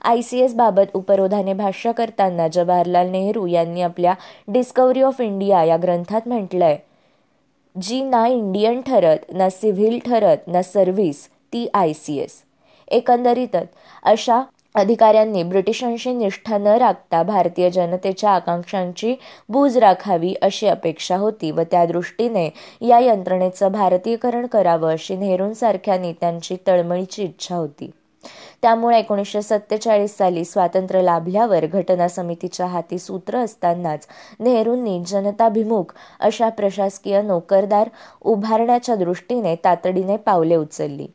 आय 0.04 0.22
सी 0.22 0.38
एसबाबत 0.40 0.90
उपरोधाने 0.94 1.54
भाष्य 1.54 1.92
करताना 1.92 2.46
जवाहरलाल 2.48 3.08
नेहरू 3.10 3.46
यांनी 3.46 3.82
आपल्या 3.82 4.14
डिस्कवरी 4.48 5.02
ऑफ 5.02 5.20
इंडिया 5.20 5.62
या 5.64 5.76
ग्रंथात 5.76 6.28
म्हटलंय 6.28 6.76
जी 7.76 8.02
ना 8.04 8.26
इंडियन 8.26 8.80
ठरत 8.80 9.32
ना 9.32 9.48
सिव्हिल 9.50 9.98
ठरत 9.98 10.48
ना 10.48 10.62
सर्व्हिस 10.62 11.26
ती 11.52 11.66
आय 11.74 11.92
सी 11.92 12.16
एस 12.18 12.42
एकंदरीतच 12.88 13.66
अशा 14.02 14.42
अधिकाऱ्यांनी 14.74 15.42
ब्रिटिशांशी 15.42 16.12
निष्ठा 16.12 16.58
न 16.58 16.76
राखता 16.78 17.22
भारतीय 17.22 17.70
जनतेच्या 17.70 18.30
आकांक्षांची 18.30 19.14
बूज 19.48 19.78
राखावी 19.78 20.34
अशी 20.42 20.66
अपेक्षा 20.66 21.16
होती 21.16 21.50
व 21.50 21.62
त्या 21.70 21.84
दृष्टीने 21.86 22.48
या 22.80 22.98
यंत्रणेचं 22.98 23.72
भारतीयकरण 23.72 24.46
करावं 24.46 24.92
अशी 24.92 25.16
नेहरूंसारख्या 25.16 25.98
नेत्यांची 25.98 26.56
तळमळीची 26.66 27.22
इच्छा 27.22 27.56
होती. 27.56 27.90
त्यामुळे 28.62 28.98
एकोणीसशे 28.98 29.42
सत्तेचाळीस 29.42 30.16
साली 30.18 30.44
स्वातंत्र्य 30.44 31.02
लाभल्यावर 31.02 31.66
घटना 31.66 32.08
समितीच्या 32.08 32.66
हाती 32.66 32.98
सूत्र 32.98 33.38
असतानाच 33.38 34.06
नेहरूंनी 34.40 35.02
जनताभिमुख 35.06 35.94
अशा 36.20 36.48
प्रशासकीय 36.48 37.22
नोकरदार 37.22 37.88
उभारण्याच्या 38.22 38.94
दृष्टीने 38.94 39.54
तातडीने 39.64 40.16
पावले 40.16 40.56
उचलली. 40.56 41.06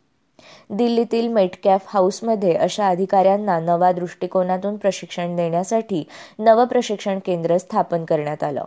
दिल्लीतील 0.69 1.27
मेटकॅफ 1.27 1.81
हाऊसमध्ये 1.87 2.53
अशा 2.53 2.87
अधिकाऱ्यांना 2.87 3.59
नवा 3.59 3.91
दृष्टिकोनातून 3.91 4.77
प्रशिक्षण 4.77 5.35
देण्यासाठी 5.35 6.03
नवं 6.39 6.65
प्रशिक्षण 6.65 7.19
केंद्र 7.25 7.57
स्थापन 7.57 8.05
करण्यात 8.05 8.43
आलं. 8.43 8.63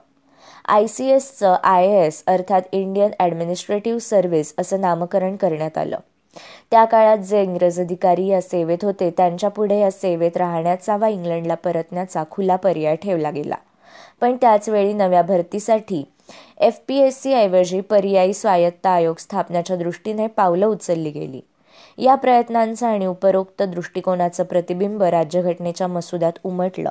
आय 0.68 0.86
सी 0.86 1.08
एसचं 1.10 1.56
आय 1.62 2.06
एस 2.06 2.22
अर्थात 2.26 2.62
इंडियन 2.72 3.10
ॲडमिनिस्ट्रेटिव्ह 3.18 3.98
सर्व्हिस 3.98 4.54
असं 4.58 4.80
नामकरण 4.80 5.36
करण्यात 5.36 5.78
आलं. 5.78 5.96
त्या 6.70 6.84
काळात 6.84 7.18
जे 7.18 7.42
इंग्रज 7.42 7.80
अधिकारी 7.80 8.26
या 8.26 8.40
सेवेत 8.40 8.78
होते 8.82 9.10
त्यांच्या 9.10 9.50
पुढे 9.50 9.80
या 9.80 9.90
सेवेत 9.90 10.36
राहण्याचा 10.36 10.96
वा 10.96 11.08
इंग्लंडला 11.08 11.54
परतण्याचा 11.54 12.24
खुला 12.30 12.56
पर्याय 12.56 12.96
ठेवला 12.96 13.30
गेला. 13.30 13.56
पण 14.20 14.36
त्याचवेळी 14.36 14.92
नव्या 14.92 15.22
भरतीसाठी 15.22 16.04
एफ 16.60 16.80
पी 16.88 16.98
एस 16.98 17.22
सी 17.22 17.32
ऐवजी 17.32 17.80
पर्यायी 17.80 18.34
स्वायत्त 18.34 18.86
आयोग 18.86 19.16
स्थापण्याच्या 19.18 19.76
दृष्टीने 19.76 20.26
पावलं 20.26 20.66
उचलली 20.66 21.10
गेली. 21.10 21.40
या 21.98 22.14
प्रयत्नांचं 22.14 22.86
आणि 22.86 23.06
उपरोक्त 23.06 23.62
दृष्टिकोनाचं 23.62 24.44
प्रतिबिंब 24.44 25.02
राज्यघटनेच्या 25.02 25.86
मसुद्यात 25.86 26.32
उमटलं. 26.44 26.90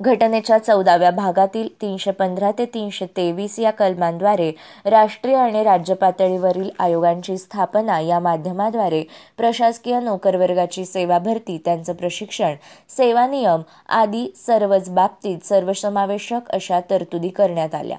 घटनेच्या 0.00 0.58
चौदाव्या 0.58 1.10
भागातील 1.10 1.68
तीनशे 1.80 2.10
पंधरा 2.10 2.50
ते 2.58 2.64
तीनशे 2.64 3.06
तेवीस 3.06 3.58
या 3.58 3.70
कलमांद्वारे 3.70 4.52
राष्ट्रीय 4.84 5.36
आणि 5.36 5.64
राज्य 5.64 5.94
पातळीवरील 5.94 6.70
आयोगांची 6.78 7.38
स्थापना 7.38 8.00
या 8.00 8.18
माध्यमाद्वारे 8.20 9.02
प्रशासकीय 9.36 10.00
नोकरवर्गाची 10.00 10.84
सेवा 10.84 11.18
भरती 11.18 11.58
त्यांचं 11.64 11.92
प्रशिक्षण 11.92 12.54
सेवा 12.88 13.26
नियम 13.26 13.62
आदी 13.88 14.32
सर्वच 14.46 14.88
बाबतीत 14.90 15.38
सर्वसमावेशक 15.44 16.50
अशा 16.50 16.80
तरतुदी 16.90 17.28
करण्यात 17.28 17.74
आल्या. 17.74 17.96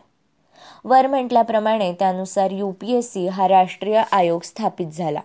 वर 0.86 1.08
म्हटल्याप्रमाणे 1.08 1.94
त्यानुसार 1.94 2.52
यूपीएससी 2.52 3.28
हा 3.28 3.48
राष्ट्रीय 3.48 4.02
आयोग 4.12 4.42
स्थापित 4.42 4.88
झाला. 4.88 5.20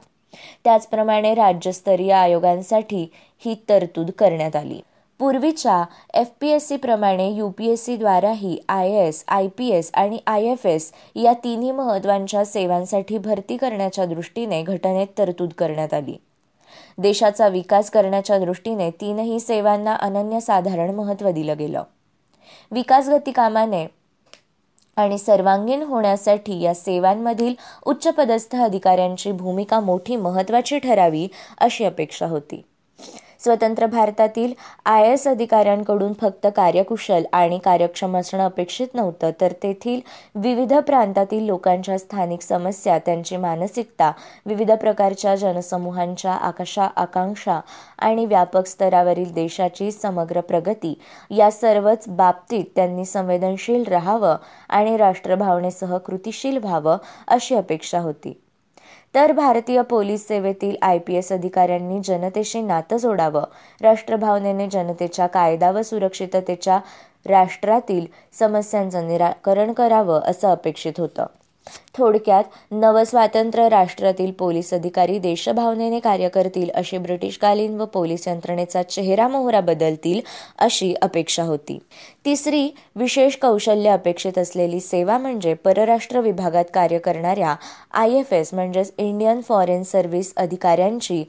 त्याचप्रमाणे 0.65 1.35
राज्यस्तरीय 1.35 2.13
आयोगांसाठी 2.13 3.07
ही 3.39 3.55
तरतूद 3.69 4.11
करण्यात 4.11 4.57
आली. 4.57 4.81
पूर्वीच्या 5.21 5.85
एफ 6.15 6.27
पी 6.41 6.49
एस 6.49 6.69
सी 6.69 6.77
प्रमाणे 6.77 7.29
U 7.31 7.49
P 7.49 7.67
S 7.67 7.85
सीद्वाराही 7.85 8.59
I 8.69 8.91
S 9.07 9.25
I 9.29 9.47
P 9.49 9.69
S 9.69 9.91
आणि 9.95 10.19
आय 10.27 10.45
एफ 10.45 10.67
एस 10.67 10.93
या 11.15 11.33
तिन्ही 11.45 11.71
महत्वांच्या 11.71 12.45
सेवांसाठी 12.45 13.19
भरती 13.19 13.57
करण्याच्या 13.57 14.07
दृष्टीने 14.07 14.63
घटनेत 14.63 15.07
तरतूद 15.19 15.53
करण्यात 15.59 15.95
आली. 15.95 16.17
देशाचा 16.99 17.49
विकास 17.49 17.91
करण्याच्या 17.91 18.39
दृष्टीने 18.39 18.91
तीनही 18.91 19.41
सेवांना 19.41 19.95
अनन्यसाधारण 19.95 20.95
महत्त्व 20.95 21.31
दिलं 21.31 21.59
गेलं. 21.59 21.83
विकास 22.71 23.09
गती 23.09 23.31
कामाने 23.31 23.87
आणि 24.97 25.19
सर्वांगीण 25.19 25.83
होण्यासाठी 25.83 26.61
या 26.61 26.75
सेवांमधील 26.75 27.55
उच्चपदस्थ 27.87 28.57
अधिकाऱ्यांची 28.57 29.33
भूमिका 29.33 29.81
मोठी 29.81 30.17
महत्त्वाची 30.17 30.79
ठरावी 30.79 31.29
अशी 31.59 31.85
अपेक्षा 31.85 32.27
होती. 32.27 32.63
स्वतंत्र 33.47 33.87
भारतातील 33.87 34.53
आय 34.85 35.09
एस 35.09 35.27
अधिकाऱ्यांकडून 35.29 36.13
फक्त 36.13 36.47
कार्यकुशल 36.57 37.25
आणि 37.33 37.59
कार्यक्षम 37.59 38.17
असणं 38.17 38.45
अपेक्षित 38.45 38.95
नव्हतं 38.95 39.31
तर 39.41 39.53
तेथील 39.63 40.01
विविध 40.35 40.73
प्रांतातील 40.77 41.45
लोकांच्या 41.47 41.99
स्थानिक 41.99 42.43
समस्या 42.43 42.99
त्यांची 42.99 43.37
मानसिकता 43.37 44.11
विविध 44.47 44.73
प्रकारच्या 44.73 45.35
जनसमूहांच्या 45.37 46.33
आकाशा 46.33 46.89
आकांक्षा 46.97 47.61
आणि 47.99 48.25
व्यापक 48.27 48.67
स्तरावरील 48.67 49.33
देशाची 49.33 49.91
समग्र 49.93 50.41
प्रगती 50.41 50.95
या 51.31 51.51
सर्वच 51.51 52.05
बाबतीत 52.09 52.65
त्यांनी 52.77 53.05
संवेदनशील 53.05 53.85
राहावं 53.89 54.37
आणि 54.69 54.97
राष्ट्रभावनेसह 54.97 55.97
कृतिशील 55.99 56.59
व्हावं 56.59 56.97
अशी 57.29 57.55
अपेक्षा 57.55 58.01
होती. 58.01 58.33
तर 59.17 59.33
भारतीय 59.33 59.83
पोलीस 59.83 60.27
सेवेतील 60.29 60.77
आय 60.83 60.99
पी 60.99 61.15
एस 61.15 61.33
अधिकाऱ्यांनी 61.33 62.01
जनतेशी 62.05 62.61
नातं 62.61 62.97
जोडावं. 62.97 63.45
राष्ट्रभावनेने 63.83 64.67
जनतेच्या 64.69 65.27
कायदा 65.27 65.71
व 65.71 65.83
सुरक्षिततेच्या 65.83 66.79
राष्ट्रातील 67.27 68.07
समस्यांचं 68.39 69.09
निराकरण 69.09 69.73
करावं 69.73 70.21
असं 70.21 70.49
अपेक्षित 70.49 70.93
होतं. 70.99 71.27
थोडक्यात 71.99 72.45
नवस्वातंत्र्य 72.71 73.69
राष्ट्रातील 73.69 74.31
पोलीस 74.31 74.75
अधिकारी 74.75 75.19
देशभावनेने 75.19 76.01
कार्य 76.01 76.29
करतील 76.29 76.71
अशी 76.75 76.99
ब्रिटिशकालीन 76.99 77.81
व 77.81 77.85
पोलीस 77.85 78.29
यंत्रणेचा 78.29 78.83
चेहरा 78.83 79.29
मोहरा 79.29 79.61
बदलतील 79.61 80.21
अशी 80.59 80.95
अपेक्षा 81.03 81.43
होती. 81.43 81.79
तिसरी 82.25 82.69
विशेष 82.97 83.37
कौशल्य 83.37 83.91
अपेक्षित 83.91 84.39
असलेली 84.39 84.81
सेवा 84.81 85.19
म्हणजे 85.19 85.55
परराष्ट्र 85.55 86.21
विभागात 86.21 86.65
कार्य 86.75 86.99
करणाऱ्या 86.99 87.55
आय 87.95 88.13
एफ 88.13 88.33
एस 88.33 88.55
म्हणजेच 88.55 88.93
इंडियन 88.99 89.41
फॉरेन 89.41 89.83
सर्व्हिस 89.83 90.33
अधिकाऱ्यांची 90.37 91.25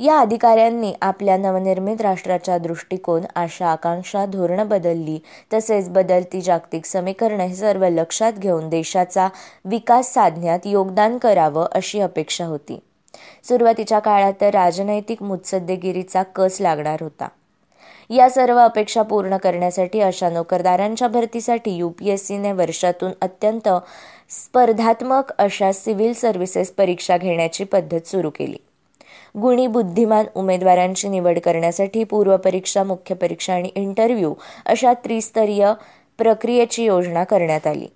या 0.00 0.18
अधिकाऱ्यांनी 0.18 0.92
आपल्या 1.02 1.36
नवनिर्मित 1.36 2.00
राष्ट्राच्या 2.00 2.58
दृष्टिकोन 2.58 3.22
आशा 3.34 3.66
आकांक्षा 3.66 4.26
धोरणं 4.26 4.68
बदलली. 4.68 5.18
तसेच 5.52 5.88
बदलती 5.88 6.40
जागतिक 6.40 6.84
समीकरणं 6.84 7.44
हे 7.44 7.54
सर्व 7.54 7.84
लक्षात 7.84 8.32
घेऊन 8.32 8.68
देशाचा 8.68 9.28
विकास 9.64 10.12
साधण्यात 10.14 10.58
योगदान 10.64 11.18
करावं 11.18 11.66
अशी 11.72 12.00
अपेक्षा 12.00 12.44
होती. 12.44 12.78
सुरुवातीच्या 13.44 13.98
काळात 13.98 14.32
तर 14.40 14.50
राजनैतिक 14.50 15.22
मुत्सद्देगिरीचा 15.22 16.22
कस 16.22 16.60
लागणार 16.60 16.96
होता. 17.00 17.28
या 18.10 18.30
सर्व 18.30 18.58
अपेक्षा 18.58 19.02
पूर्ण 19.02 19.36
करण्यासाठी 19.36 20.00
अशा 20.00 20.30
नोकरदारांच्या 20.30 21.08
भरतीसाठी 21.08 21.70
यू 21.70 21.88
पी 21.88 22.10
एस 22.10 22.26
सीने 22.26 22.52
वर्षातून 22.52 23.12
अत्यंत 23.20 23.68
स्पर्धात्मक 24.30 25.32
अशा 25.38 25.72
सिव्हिल 25.72 26.12
सर्व्हिसेस 26.12 26.70
परीक्षा 26.70 27.16
घेण्याची 27.16 27.64
पद्धत 27.64 28.08
सुरू 28.08 28.30
केली. 28.30 28.56
गुणी 29.34 29.66
बुद्धिमान 29.66 30.26
उमेदवारांची 30.34 31.08
निवड 31.08 31.38
करण्यासाठी 31.38 32.04
पूर्वपरीक्षा 32.04 32.84
मुख्य 32.84 33.14
परीक्षा 33.14 33.54
आणि 33.54 33.70
इंटरव्ह्यू 33.74 34.34
अशा 34.66 34.92
त्रिस्तरीय 34.94 35.72
प्रक्रियेची 36.18 36.84
योजना 36.84 37.24
करण्यात 37.24 37.66
आली. 37.66 37.86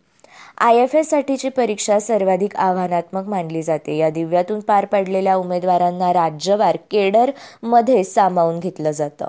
आय 0.59 0.76
एफ 0.76 0.95
एससाठीची 0.97 1.49
परीक्षा 1.49 1.99
सर्वाधिक 1.99 2.57
आव्हानात्मक 2.57 3.29
मानली 3.29 3.62
जाते. 3.62 3.97
या 3.97 4.11
दिव्यातून 4.11 4.61
पार 4.61 4.85
पडलेल्या 4.85 5.37
उमेदवारांना 5.37 6.12
राज्यवार 6.12 6.76
केडरमध्ये 6.91 8.05
सामावून 8.05 8.59
घेतलं 8.59 8.91
जातं. 8.91 9.26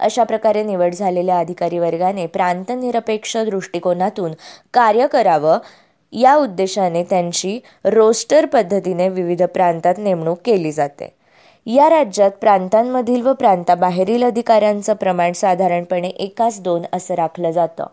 अशा 0.00 0.24
प्रकारे 0.24 0.62
निवड 0.62 0.94
झालेल्या 0.94 1.38
अधिकारी 1.38 1.78
वर्गाने 1.78 2.26
प्रांतनिरपेक्ष 2.26 3.36
दृष्टिकोनातून 3.36 4.32
कार्य 4.74 5.06
करावं 5.06 5.58
या 6.16 6.34
उद्देशाने 6.36 7.02
त्यांची 7.02 7.60
रोस्टर 7.84 8.46
पद्धतीने 8.46 9.08
विविध 9.08 9.42
प्रांतात 9.42 9.94
नेमणूक 9.98 10.38
केली 10.44 10.72
जाते. 10.72 11.14
या 11.66 11.88
राज्यात 11.90 12.30
प्रांतांमधील 12.30 13.22
व 13.26 13.32
प्रांताबाहेरील 13.32 14.24
अधिकाऱ्यांचं 14.24 14.94
प्रमाण 14.94 15.32
साधारणपणे 15.32 16.08
एकाच 16.08 16.60
दोन 16.60 16.82
असं 16.92 17.14
राखलं 17.14 17.50
जातं. 17.50 17.86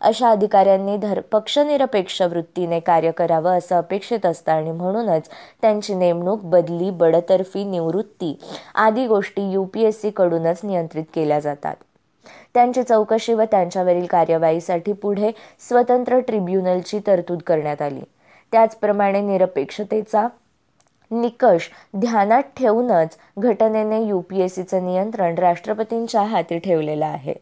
अशा 0.00 0.30
अधिकाऱ्यांनी 0.30 0.96
धर 0.96 1.20
पक्षनिरपेक्ष 1.20 2.22
वृत्तीने 2.22 2.80
कार्य 2.80 3.10
करावं 3.10 3.58
असं 3.58 3.76
अपेक्षित 3.76 4.26
असतं 4.26 4.52
आणि 4.52 4.70
म्हणूनच 4.70 5.28
त्यांची 5.62 5.94
नेमणूक 5.94 6.40
बदली 6.42 6.90
बडतर्फी 6.90 7.64
निवृत्ती 7.64 8.38
आदी 8.74 9.06
गोष्टी 9.06 9.52
यू 9.52 9.64
पी 9.64 9.82
एस 9.82 10.00
सीकडूनच 10.02 10.60
नियंत्रित 10.64 11.04
केल्या 11.14 11.40
जातात. 11.40 11.74
त्यांची 12.54 12.82
चौकशी 12.82 13.34
व 13.34 13.42
त्यांच्यावरील 13.42 14.06
कार्यवाहीसाठी 14.06 14.92
पुढे 14.92 15.30
स्वतंत्र 15.68 16.18
ट्रिब्युनलची 16.18 17.00
तरतूद 17.06 17.42
करण्यात 17.46 17.82
आली. 17.82 18.00
त्याचप्रमाणे 18.52 19.20
निरपेक्षतेचा 19.20 20.28
निकष 21.10 21.68
ध्यानात 21.96 22.42
ठेवूनच 22.56 23.16
घटनेने 23.38 24.02
यू 24.02 24.20
पी 24.20 24.40
एस 24.40 24.54
सीचं 24.54 24.84
नियंत्रण 24.86 25.34
राष्ट्रपतींच्या 25.34 26.22
हाती 26.22 26.58
ठेवलेलं 26.58 27.06
आहे. 27.06 27.34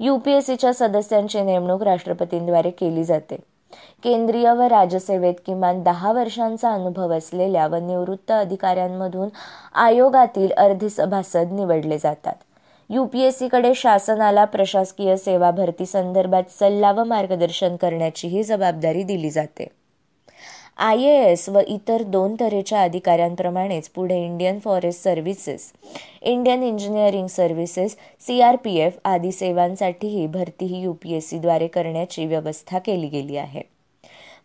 यू 0.00 0.18
पी 0.18 0.32
एस 0.32 0.46
सीच्या 0.46 0.72
सदस्यांची 0.72 1.40
नेमणूक 1.40 1.82
राष्ट्रपतींद्वारे 1.82 2.70
केली 2.70 3.04
जाते. 3.04 3.36
केंद्रीय 4.02 4.52
व 4.52 4.60
राज्यसेवेत 4.60 5.34
किमान 5.46 5.82
दहा 5.82 6.12
वर्षांचा 6.12 6.72
अनुभव 6.72 7.12
असलेल्या 7.12 7.66
व 7.66 7.76
निवृत्त 7.76 8.30
अधिकाऱ्यांमधून 8.30 9.28
आयोगातील 9.74 10.52
अर्धे 10.52 10.88
सभासद 10.88 11.52
निवडले 11.52 11.98
जातात. 11.98 12.34
यू 12.90 13.04
पी 13.06 13.20
एस 13.22 13.38
सीकडे 13.38 13.72
शासनाला 13.76 14.44
प्रशासकीय 14.44 15.16
सेवा 15.16 15.50
भरती 15.50 15.84
संदर्भात 15.86 16.50
सल्ला 16.50 16.90
व 16.92 17.04
मार्गदर्शन 17.04 17.76
करण्याचीही 17.76 18.42
जबाबदारी 18.42 19.02
दिली 19.02 19.30
जाते. 19.30 19.66
आय 20.78 21.04
ए 21.04 21.14
एस 21.30 21.48
व 21.48 21.60
इतर 21.68 22.02
दोन 22.02 22.34
तऱ्हेच्या 22.40 22.82
अधिकाऱ्यांप्रमाणेच 22.82 23.88
पुढे 23.88 24.20
Indian 24.24 24.58
forest 24.64 25.04
services 25.04 25.72
Indian 26.22 26.62
engineering 26.62 27.26
services 27.26 27.96
C 28.26 28.40
R 28.40 28.56
P 28.56 28.76
F 28.76 28.98
आदी 29.04 29.32
सेवांसाठीही 29.32 30.26
भरती 30.26 30.66
ही 30.66 30.82
यू 30.82 30.92
पी 30.92 31.14
एस 31.16 31.30
सीद्वारे 31.30 31.66
करण्याची 31.66 32.26
व्यवस्था 32.26 32.78
केली 32.78 33.08
गेली 33.08 33.36
आहे. 33.36 33.62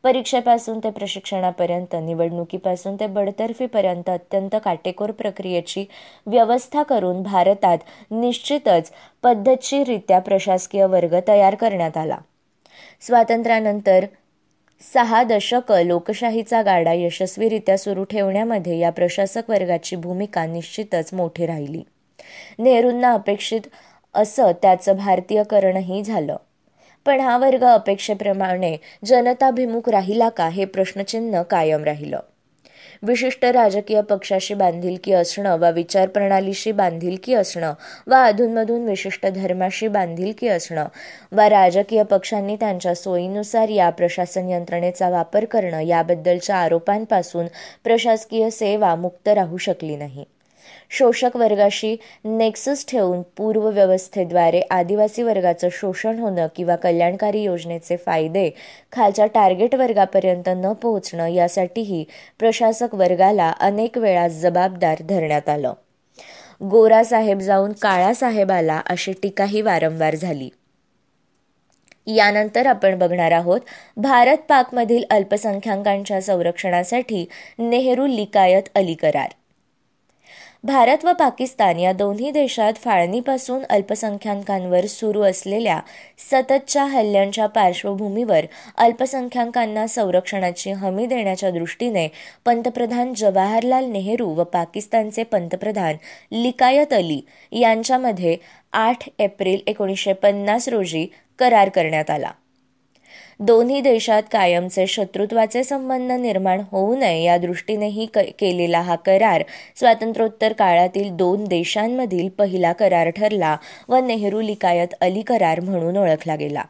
परीक्षेपासून 0.06 0.80
ते 0.80 0.90
प्रशिक्षणापर्यंत 0.90 1.96
निवडणुकीपासून 2.02 2.96
ते 2.96 3.08
बडतर्फीपर्यंत 3.08 4.10
अत्यंत 4.10 4.56
काटेकोर 4.66 5.12
प्रक्रियेची 5.12 5.86
व्यवस्था 6.26 6.84
करून 6.84 7.24
भारतात 7.24 7.78
निश्चितच 8.12 8.92
पद्धतशीररित्या 9.24 10.20
प्रशासकीय 10.20 10.86
वर्ग 10.86 11.16
तयार 11.28 11.56
करण्यात 11.56 11.98
आला. 11.98 12.18
स्वातंत्र्यानंतर 13.02 14.06
सहा 14.94 15.24
दशक 15.24 15.72
लोकशाहीचा 15.72 16.62
गाडा 16.62 16.94
यशस्वीरित्या 16.94 17.78
सुरू 17.78 18.04
ठेवण्यामध्ये 18.04 18.80
या 18.80 18.90
प्रशासक 18.90 19.50
वर्गाची 19.50 19.96
भूमिका 19.96 20.46
निश्चितच 20.46 21.14
मोठी 21.14 21.46
राहिली. 21.46 21.84
नेहरूंना 22.60 23.14
अपेक्षित 23.14 23.62
असं 24.14 24.52
त्याचं 24.62 24.98
भारतीयकरणही 24.98 26.04
झालं. 26.04 26.36
पण 27.06 27.20
हा 27.20 27.38
वर्ग 27.38 27.64
अपेक्षेप्रमाणे 27.64 28.78
जनताभिमुख 29.06 29.90
राहिला 29.90 30.30
का 30.30 30.48
हे 30.48 30.66
प्रश्नचिन्ह 30.66 31.42
कायम 31.42 31.84
राहिलं. 31.84 32.20
विशिष्ट 33.04 33.46
राजकीय 33.46 34.02
पक्षाशी 34.02 34.54
बांधिलकी 34.54 35.12
असणं 35.14 35.58
वा 35.60 35.70
विचारप्रणालीशी 35.70 36.72
बांधिलकी 36.72 37.34
असणं 37.34 37.74
वा 38.08 38.24
अधूनमधून 38.24 38.86
विशिष्ट 38.86 39.26
धर्माशी 39.26 39.88
बांधिलकी 39.88 40.48
असणं 40.48 40.86
वा 41.32 41.50
राजकीय 41.50 42.04
पक्षांनी 42.04 42.56
त्यांच्या 42.56 42.96
सोयीनुसार 42.96 43.70
या 43.70 43.90
प्रशासन 43.90 44.50
यंत्रणेचा 44.50 45.10
वापर 45.10 45.46
करणं 45.46 45.80
याबद्दलच्या 45.80 46.56
आरोपांपासून 46.56 47.46
प्रशासकीय 47.84 48.50
सेवा 48.50 48.96
मुक्त 48.96 49.28
राहू 49.28 49.58
शकली 49.58 49.96
नाही. 49.96 50.26
शोषक 50.90 51.36
वर्गाशी 51.36 51.96
नेक्सस 52.26 52.86
ठेवून 52.88 53.22
पूर्वव्यवस्थेद्वारे 53.38 54.62
आदिवासी 54.62 55.24
वर्गाचं 55.24 55.70
शोषण 55.72 56.20
होणं 56.20 56.48
किंवा 56.56 56.76
कल्याणकारी 56.76 57.44
योजनेचे 57.44 57.96
फायदे 57.96 58.50
खालच्या 58.92 59.26
टार्गेट 59.26 59.76
वर्गापर्यंत 59.76 60.50
न 60.50 60.74
पोहोचणं 60.74 61.28
यासाठीही 61.28 62.06
प्रशासक 62.40 62.96
वर्गाला 62.96 63.54
अनेक 63.60 63.98
वेळा 63.98 64.28
जबाबदार 64.28 65.02
धरण्यात 65.02 65.50
आलं. 65.50 65.74
गोरा 66.70 67.04
साहेब 67.04 67.40
जाऊन 67.40 67.72
काळा 67.72 68.14
साहेब 68.14 68.52
आला 68.52 68.82
अशी 68.86 69.14
टीकाही 69.24 69.62
वारंवार 69.62 70.16
झाली. 70.16 70.50
यानंतर 72.08 72.66
आपण 72.66 72.98
बघणार 73.00 73.32
आहोत 73.32 73.60
भारत 73.98 74.38
पाकमधील 74.50 75.04
अल्पसंख्याकांच्या 75.10 76.22
संरक्षणासाठी 76.22 77.26
नेहरू 77.60 78.08
लिकायत 78.08 78.64
अली 78.76 78.94
करार 78.94 79.30
भारत 80.66 81.04
व 81.06 81.12
पाकिस्तान 81.14 81.80
या 81.80 81.92
दोन्ही 81.94 82.30
देशात 82.32 82.74
फाळणीपासून 82.76 83.64
अल्पसंख्याकांवर 83.70 84.86
सुरू 84.86 85.22
असलेल्या 85.22 85.80
सततच्या 86.20 86.84
हल्ल्यांच्या 86.84 87.46
पार्श्वभूमीवर 87.48 88.46
अल्पसंख्याकांना 88.78 89.86
संरक्षणाची 89.88 90.72
हमी 90.72 91.06
देण्याच्या 91.06 91.52
दृष्टीने 91.52 92.08
पंतप्रधान 92.46 93.14
जवाहरलाल 93.14 93.86
नेहरू 93.86 94.30
व 94.30 94.44
पाकिस्तानचे 94.44 95.24
पंतप्रधान 95.24 95.98
लिकायत 96.32 96.94
अली 96.94 97.20
यांच्यामध्ये 97.52 98.36
आठ 98.74 99.08
एप्रिल 99.20 99.62
एकोणीसशे 99.68 100.14
पन्नास 100.14 100.68
रोजी 100.70 101.06
करार 101.40 101.70
करण्यात 101.70 102.10
आला. 102.10 102.32
दोन्ही 103.40 103.80
देशात 103.82 104.24
कायमचे 104.32 104.86
शत्रुत्वाचे 104.88 105.64
संबंध 105.64 106.12
निर्माण 106.12 106.62
होऊ 106.72 106.96
नये 106.96 107.24
या 107.24 107.38
दृष्टीनेही 107.38 108.06
केलेला 108.40 108.82
हा 108.82 108.96
करार 108.96 109.44
स्वातंत्र्योत्तर 109.76 110.54
काळातील 110.54 111.10
दोन 111.16 111.44
देशांमधील 111.44 112.30
पहिला 112.30 112.72
करार 112.74 113.10
ठरला 113.10 113.56
व 113.90 113.98
नेहरू 113.98 114.42
लिकायत 114.42 114.94
अली 115.02 115.22
करार 115.22 115.60
म्हणून 115.60 115.98
ओळखला 115.98 116.36
गेला. 116.36 116.64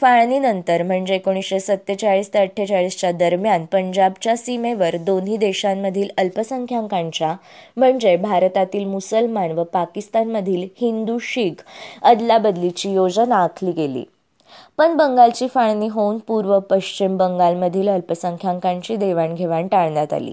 फाळणीनंतर 0.00 0.82
म्हणजे 0.82 1.14
एकोणीसशे 1.14 1.60
सत्तेचाळीस 1.60 2.32
ते 2.34 2.38
अठ्ठेचाळीसच्या 2.38 3.10
दरम्यान 3.12 3.64
पंजाबच्या 3.64 4.36
सीमेवर 4.36 4.96
दोन्ही 4.96 5.36
देशांमधील 5.36 6.08
अल्पसंख्याकांच्या 6.18 7.34
म्हणजे 7.76 8.16
भारतातील 8.16 8.84
मुसलमान 8.84 9.50
व 9.50 9.64
पाकिस्तानमधील 9.64 10.66
हिंदू 10.80 11.18
शीख 11.22 11.62
अदलाबदलीची 12.02 12.92
योजना 12.92 13.36
आखली 13.36 13.72
गेली. 13.72 14.04
पण 14.78 14.96
बंगालची 14.96 15.48
फाळणी 15.48 15.88
होऊन 15.88 16.18
पूर्व 16.18 16.58
पश्चिम 16.58 17.16
बंगालमधील 17.16 17.88
अल्पसंख्याकांची 17.88 18.96
देवाणघेवाण 18.96 19.68
टाळण्यात 19.68 20.12
आली. 20.12 20.32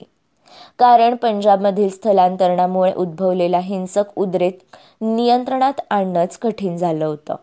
कारण 0.80 1.15
पंजाबमधील 1.15 1.89
स्थलांतरणामुळे 1.89 2.93
उद्भवलेला 2.93 3.60
हिंसक 3.60 4.04
उद्रेक 4.15 4.60
नियंत्रणात 5.01 5.73
आणणंच 5.89 6.38
कठीण 6.38 6.77
झालं 6.77 7.06
होतं. 7.06 7.36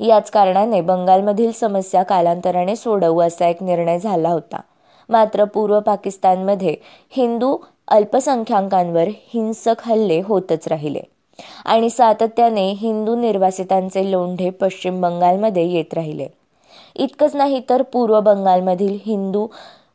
याच 0.00 0.30
कारणाने 0.30 0.80
बंगालमधील 0.80 1.52
समस्या 1.52 2.02
कालांतराने 2.02 2.76
सोडवू 2.76 3.20
असा 3.20 3.46
एक 3.46 3.62
निर्णय 3.62 3.98
झाला 3.98 4.28
होता. 4.28 4.60
मात्र 5.08 5.44
पूर्व 5.44 5.80
पाकिस्तानमध्ये 5.80 6.76
हिंदू 7.10 7.56
अल्पसंख्याकांवर 7.88 9.08
हिंसक 9.08 9.74
हल्ले 9.80 10.22
होतच 10.24 10.68
राहिले. 10.68 11.00
आणि 11.64 11.90
सातत्याने 11.90 12.72
हिंदू 12.72 13.16
निर्वासितांचे 13.16 14.10
लोंढे 14.10 14.50
पश्चिम 14.50 15.00
बंगालमध्ये 15.00 15.66
येत 15.66 15.94
राहिले. 15.94 16.26
इतकंच 16.96 17.36
नाही 17.36 17.60
तर 17.70 17.82
पूर्व 17.82 18.20
बंगालमधील 18.20 18.98
हिंदू 19.06 19.46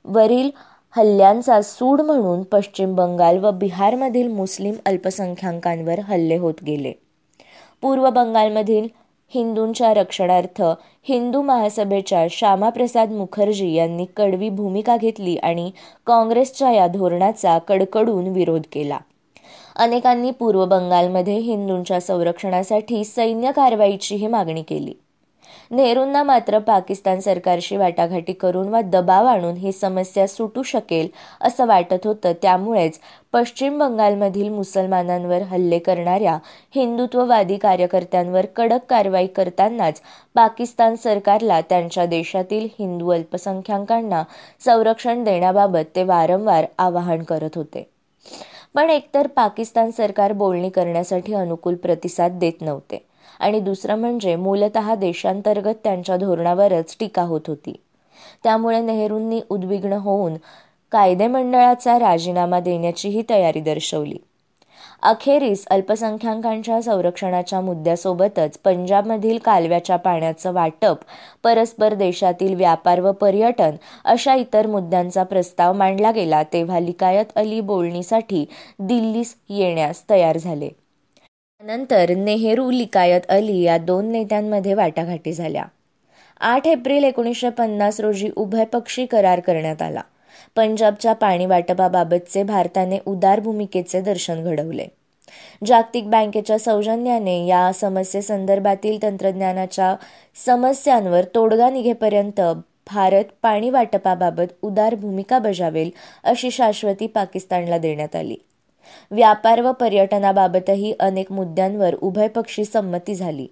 वरील 0.06 0.50
हल्ल्यांचा 0.92 1.62
सूड 1.62 2.02
म्हणून 2.02 2.44
पश्चिम 2.44 2.96
बंगाल 2.96 3.38
व 3.38 3.52
बिहारमधील 3.52 4.28
मुस्लिम 4.28 4.74
अल्पसंख्याकांवर 4.86 6.00
हल्ले 6.00 6.38
होत 6.38 6.54
गेले. 6.68 6.92
पूर्व 7.82 8.10
बंगालमधील 8.10 8.88
हिंदूंच्या 9.34 9.94
रक्षणार्थ 9.94 10.62
हिंदू 11.04 11.42
महासभेच्या 11.42 12.28
श्यामाप्रसाद 12.30 13.12
मुखर्जी 13.12 13.74
यांनी 13.74 14.06
कडवी 14.18 14.50
भूमिका 14.50 14.98
घेतली 14.98 15.38
आणि 15.38 15.72
काँग्रेसच्या 16.08 16.72
या 16.72 16.88
धोरणाचा 16.88 17.58
कडकडून 17.58 18.28
विरोध 18.28 18.62
केला. 18.72 18.98
अनेकांनी 19.76 20.32
पूर्व 20.32 20.66
बंगालमध्ये 20.66 21.38
हिंदूंच्या 21.38 22.00
संरक्षणासाठी 22.02 23.04
सैन्य 23.04 23.52
कारवाईचीही 23.52 24.28
मागणी 24.28 24.62
केली. 24.62 24.94
नेहरूंना 25.72 26.22
मात्र 26.24 26.58
पाकिस्तान 26.60 27.20
सरकारशी 27.20 27.78
वाटाघाटी 27.78 28.34
करून 28.34 28.68
वा 28.70 28.82
दबाव 28.82 29.26
आणून 29.26 29.56
ही 29.56 29.72
समस्या 29.72 30.28
सुटू 30.28 30.64
शकेल 30.64 31.08
असं 31.42 31.68
वाटत 31.68 32.06
होतं. 32.06 32.32
त्यामुळेच 32.42 33.00
पश्चिम 33.34 33.78
बंगालमधील 33.80 34.50
मुसलमानांवर 34.50 35.42
हल्ले 35.42 35.80
करणाऱ्या 35.80 36.38
हिंदुत्ववादी 36.76 37.58
कार्यकर्त्यांवर 37.58 38.46
कडक 38.56 38.86
कारवाई 38.90 39.28
करतानाच 39.28 40.02
पाकिस्तान 40.36 40.96
सरकारला 40.96 41.60
त्यांच्या 41.62 42.06
देशातील 42.06 42.68
हिंदू 42.80 43.10
अल्पसंख्याकांना 43.10 44.24
संरक्षण 44.66 45.24
देण्याबाबत 45.24 45.96
ते 45.96 46.04
वारंवार 46.04 46.66
आवाहन 46.78 47.24
करत 47.24 47.56
होते. 47.56 47.88
पण 48.76 48.90
एकतर 48.90 49.28
पाकिस्तान 49.28 49.92
सरकार 49.92 50.34
बोलणी 50.34 50.70
करण्यासाठी 50.70 51.34
अनुकूल 51.34 51.76
प्रतिसाद 51.76 52.32
देत 52.32 52.62
नव्हते. 52.62 53.06
आणि 53.40 53.60
दुसरं 53.60 53.96
म्हणजे 53.96 54.36
मूलत 54.36 54.78
देशांतर्गत 54.98 55.76
त्यांच्या 55.84 56.18
धोरणावरच 56.18 56.96
टीका 57.00 57.22
होत 57.22 57.42
होती. 57.48 57.76
त्यामुळे 58.44 58.82
नेहरूंनी 58.82 59.42
उद्विग्न 59.50 59.94
होऊन 59.94 60.34
कायदेमंडळाचा 60.92 62.00
राजीनामा 62.00 62.60
देण्याचीही 62.60 63.24
तयारी 63.30 63.60
दर्शवली. 63.60 64.18
अखेरीस 65.04 65.66
अल्पसंख्याकांच्या 65.68 66.82
संरक्षणाच्या 66.82 67.60
मुद्द्यासोबतच 67.62 68.58
पंजाबमधील 68.58 69.38
कालव्याच्या 69.38 69.96
पाण्याचं 69.96 70.54
वाटप 70.54 70.98
परस्पर 71.44 71.94
देशातील 71.94 72.54
व्यापार 72.56 73.00
व 73.00 73.12
पर्यटन 73.12 73.76
अशा 74.06 74.36
इतर 74.36 74.68
मुद्द्यांचा 74.68 75.24
प्रस्ताव 75.24 75.74
मांडला 75.74 76.12
गेला 76.12 76.44
तेव्हा 76.44 76.80
लिकायत 76.80 77.26
अली 77.36 77.60
बोलणीसाठी 77.62 78.46
दिल्लीस 78.80 79.36
येण्यास 79.50 80.04
तयार 80.10 80.38
झाले. 80.38 80.70
नंतर 81.62 82.14
नेहरू 82.18 82.72
लिकायत 82.72 83.22
अली 83.30 83.62
या 83.62 83.78
दोन 83.78 84.12
नेत्यांमध्ये 84.12 84.74
वाटाघाटी 84.74 85.34
झाल्या. 85.34 85.66
आठ 86.40 86.68
एप्रिल 86.68 87.04
एकोणीसशे 87.04 87.50
पन्नास 87.50 88.00
रोजी 88.00 88.30
उभयपक्षी 88.36 89.06
करार 89.06 89.40
करण्यात 89.40 89.82
आला. 89.82 90.02
पंजाबच्या 90.56 91.14
पाणी 91.14 91.46
वाटपाबाबतचे 91.46 92.44
भारताने 92.44 93.00
उदार 93.06 93.40
भूमिकेचे 93.40 94.02
दर्शन 94.02 94.44
घडवले. 94.44 94.88
जागतिक 95.66 96.10
बँकेच्या 96.10 96.60
सौजन्याने 96.60 97.46
या 97.46 97.72
समस्येसंदर्भातील 97.74 99.02
तंत्रज्ञानाच्या 99.02 99.96
समस्यांवर 100.46 101.24
तोडगा 101.36 101.70
निघेपर्यंत 101.70 102.42
भारत 102.88 103.24
पाणी 103.42 103.70
वाटपाबाबत 103.70 104.54
उदार 104.62 104.96
भूमिका 104.96 105.40
बजावेल 105.40 105.90
अशी 106.24 106.52
शाश्वती 106.52 107.08
पाकिस्तानला 107.08 107.78
देण्यात 107.78 108.16
आली. 108.16 108.36
व्यापार 109.12 109.62
व 109.62 109.72
पर्यटनाबाबतही 109.72 110.94
अनेक 111.00 111.32
मुद्द्यांवर 111.32 111.96
उभयपक्षी 111.96 112.66
संमती 112.66 113.16
झाली. 113.16 113.48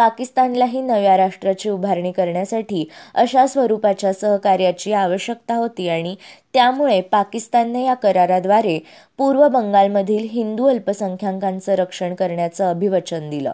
पाकिस्तानलाही 0.00 0.80
नव्या 0.80 1.16
राष्ट्राची 1.16 1.68
उभारणी 1.68 2.12
करण्यासाठी 2.12 2.84
अशा 3.14 3.46
स्वरूपाच्या 3.46 4.12
सहकार्याची 4.12 4.92
आवश्यकता 4.92 5.54
होती 5.54 5.88
आणि 5.88 6.14
त्यामुळे 6.54 7.00
पाकिस्तानने 7.00 7.84
या 7.84 7.94
कराराद्वारे 7.94 8.78
पूर्व 9.18 9.48
बंगालमधील 9.48 10.28
हिंदू 10.32 10.66
अल्पसंख्याकांचं 10.66 11.74
रक्षण 11.74 12.14
करण्याचं 12.14 12.70
अभिवचन 12.70 13.28
दिलं. 13.30 13.52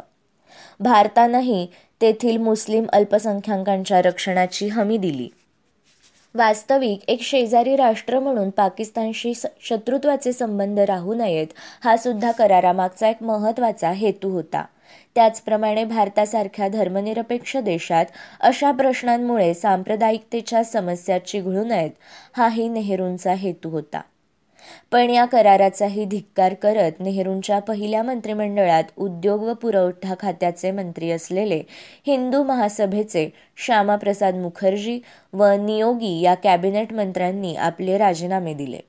भारतानंही 0.80 1.66
तेथील 2.00 2.36
मुस्लिम 2.36 2.86
अल्पसंख्याकांच्या 2.92 4.02
रक्षणाची 4.02 4.68
हमी 4.68 4.96
दिली. 4.96 5.28
वास्तविक 6.34 7.00
एक 7.08 7.22
शेजारी 7.22 7.76
राष्ट्र 7.76 8.20
म्हणून 8.20 8.50
पाकिस्तानशी 8.50 9.32
शत्रुत्वाचे 9.60 10.32
संबंध 10.32 10.78
राहू 10.78 11.14
नयेत 11.14 11.46
हा 11.84 11.96
सुद्धा 11.96 12.32
करारामागचा 12.32 13.08
एक 13.08 13.22
महत्त्वाचा 13.22 13.90
हेतू 13.90 14.30
होता. 14.30 14.64
त्याचप्रमाणे 15.14 15.84
भारतासारख्या 15.84 16.68
धर्मनिरपेक्ष 16.68 17.56
देशात 17.56 18.06
अशा 18.40 18.72
प्रश्नांमुळे 18.72 19.54
सांप्रदायिकतेच्या 19.54 20.64
समस्या 20.64 21.26
चिघळू 21.26 21.64
नयेत 21.64 21.90
हाही 22.36 22.68
नेहरूंचा 22.68 23.34
हेतू 23.34 23.70
होता. 23.70 24.00
पण 24.92 25.10
या 25.10 25.24
कराराचाही 25.24 26.04
धिक्कार 26.04 26.54
करत 26.54 27.00
नेहरूंच्या 27.00 27.58
पहिल्या 27.58 28.02
मंत्रिमंडळात 28.02 28.84
उद्योग 28.96 29.42
व 29.42 29.52
पुरवठा 29.54 30.14
खात्याचे 30.20 30.70
मंत्री 30.70 31.10
असलेले 31.10 31.62
हिंदू 32.06 32.42
महासभेचे 32.42 33.28
श्यामाप्रसाद 33.56 34.34
मुखर्जी 34.34 35.00
व 35.32 35.44
नियोगी 35.44 36.20
या 36.20 36.34
कॅबिनेट 36.34 36.92
मंत्र्यांनी 36.92 37.54
आपले 37.56 37.98
राजीनामे 37.98 38.54
दिले. 38.54 38.80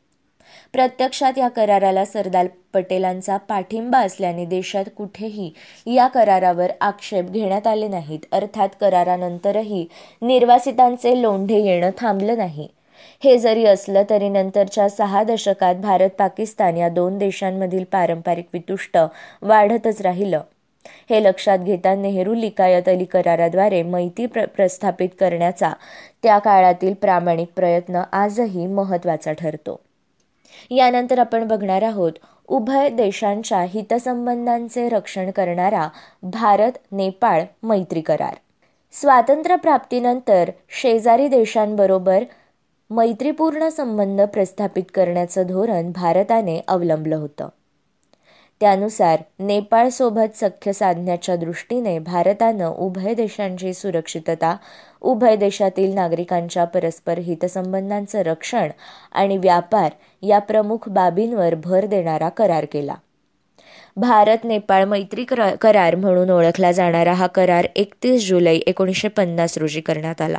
प्रत्यक्षात 0.73 1.38
या 1.38 1.47
कराराला 1.47 2.06
सरदार 2.06 2.47
पटेलांचा 2.73 3.38
पाठिंबा 3.38 3.99
असल्याने 3.99 4.45
देशात 4.45 4.86
कुठेही 4.97 5.51
या 5.86 6.08
करारावर 6.08 6.71
आक्षेप 6.82 7.25
घेण्यात 7.25 7.67
आले 7.67 7.88
नाहीत. 7.88 8.19
अर्थात 8.32 8.69
करारानंतरही 8.82 9.86
निर्वासितांचे 10.21 11.21
लोंढे 11.21 11.60
येणं 11.60 11.89
थांबलं 11.97 12.38
नाही. 12.38 12.67
हे 13.23 13.38
जरी 13.38 13.65
असलं 13.65 14.03
तरी 14.10 14.30
नंतरच्या 14.30 14.89
सहा 14.89 15.23
दशकात 15.23 15.75
भारत 15.75 16.10
पाकिस्तान 16.10 16.77
या 16.77 16.89
दोन 16.89 17.17
देशांमधील 17.17 17.84
पारंपरिक 17.84 18.47
वितुष्ट 18.53 18.97
वाढतच 19.41 20.01
राहिलं. 20.01 20.41
हे 21.10 21.23
लक्षात 21.23 21.60
घेता 21.60 21.95
नेहरू 21.95 22.34
लिकायत 22.34 22.89
अली 22.89 23.06
कराराद्वारे 23.06 23.84
मैत्री 23.84 24.25
प्र 24.25 24.45
प्रस्थापित 24.45 25.10
करण्याचा 25.19 25.73
त्या 26.23 26.38
काळातील 26.38 26.93
प्रामाणिक 26.93 27.47
प्रयत्न 27.56 28.01
आजही 28.13 28.67
महत्त्वाचा 28.67 29.32
ठरतो. 29.32 29.80
यानंतर 30.72 31.20
आपण 31.20 31.48
बघणार 31.48 31.82
आहोत 31.82 32.12
उभय 32.48 32.89
देशांच्या 32.89 33.62
हितसंबंधांचे 33.62 34.89
रक्षण 34.89 35.32
करणारा 35.32 35.88
भारत 36.24 36.72
नेपाळ 36.91 37.43
मैत्री 37.63 38.02
करार. 38.02 38.36
स्वातंत्र्यप्राप्तीनंतर 38.91 40.50
शेजारी 40.70 41.28
देशांबरोबर 41.28 42.24
मैत्रीपूर्ण 42.89 43.70
संबंध 43.70 44.22
प्रस्थापित 44.22 44.84
करण्याचं 44.93 45.43
धोरण 45.48 45.91
भारताने 45.91 46.62
अवलंबलं 46.67 47.15
होतं. 47.15 47.50
त्यानुसार 48.62 49.20
नेपाळसोबत 49.39 50.36
सख्य 50.36 50.74
साधण्याच्या 50.74 51.36
दृष्टीने 51.36 51.98
भारतानं 52.00 52.67
उभय 52.67 53.13
देशांची 53.13 53.74
सुरक्षितता 53.74 54.56
उभय 55.02 55.36
देशातील 55.36 55.93
नागरिकांच्या 55.93 56.65
परस्पर 56.65 57.20
हितसंबंधांचं 57.20 58.22
रक्षण 58.22 58.70
आणि 59.12 59.38
व्यापार 59.38 59.91
या 60.24 60.39
प्रमुख 60.39 60.89
बाबींवर 60.89 61.56
भर 61.56 61.86
देणारा 61.86 62.30
करार 62.30 62.65
केला. 62.65 62.96
भारत 63.98 64.43
नेपाळ 64.43 64.84
मैत्री 64.86 65.26
करार 65.62 65.96
म्हणून 65.96 66.30
ओळखला 66.30 66.72
जाणारा 66.72 67.13
हा 67.13 67.28
करार 67.28 67.67
एकतीस 67.76 68.28
जुलै 68.28 68.56
एकोणीसशे 68.56 69.08
पन्नास 69.08 69.58
रोजी 69.58 69.82
करण्यात 69.82 70.22
आला. 70.22 70.38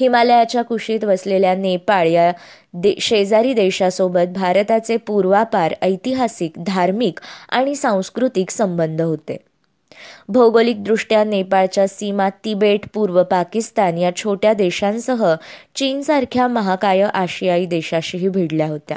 हिमालयाच्या 0.00 0.62
कुशीत 0.62 1.04
वसलेल्या 1.04 1.54
नेपाळ 1.54 2.06
या 2.06 2.32
दे 2.74 2.94
शेजारी 3.00 3.52
देशासोबत 3.52 4.28
भारताचे 4.34 4.96
पूर्वापार 4.96 5.74
ऐतिहासिक 5.82 6.52
धार्मिक 6.66 7.18
आणि 7.48 7.74
सांस्कृतिक 7.74 8.50
संबंध 8.50 9.02
होते. 9.02 9.36
भौगोलिकदृष्ट्या 10.28 11.24
नेपाळच्या 11.24 11.88
सीमा 11.88 12.28
तिबेट 12.44 12.80
पूर्व 12.94 13.22
पाकिस्तान 13.22 13.98
या 13.98 14.16
छोट्या 14.16 14.52
देशांसह 14.52 15.34
चीनसारख्या 15.76 16.48
महाकाय 16.48 17.02
आशियाई 17.02 17.66
देशाशीही 17.66 18.28
भिडल्या 18.28 18.68
होत्या. 18.68 18.96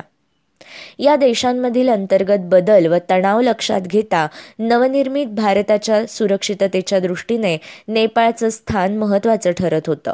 या 0.99 1.15
देशांमधील 1.15 1.89
अंतर्गत 1.89 2.39
बदल 2.39 2.85
व 2.85 2.97
तणाव 3.09 3.41
लक्षात 3.41 3.81
घेता 3.81 4.27
नवनिर्मित 4.59 5.27
भारताच्या 5.27 6.05
सुरक्षिततेच्या 6.05 6.99
दृष्टीने 6.99 7.57
नेपाळचं 7.88 8.49
स्थान 8.49 8.97
महत्वाचं 8.97 9.51
ठरत 9.51 9.81
होतं. 9.88 10.13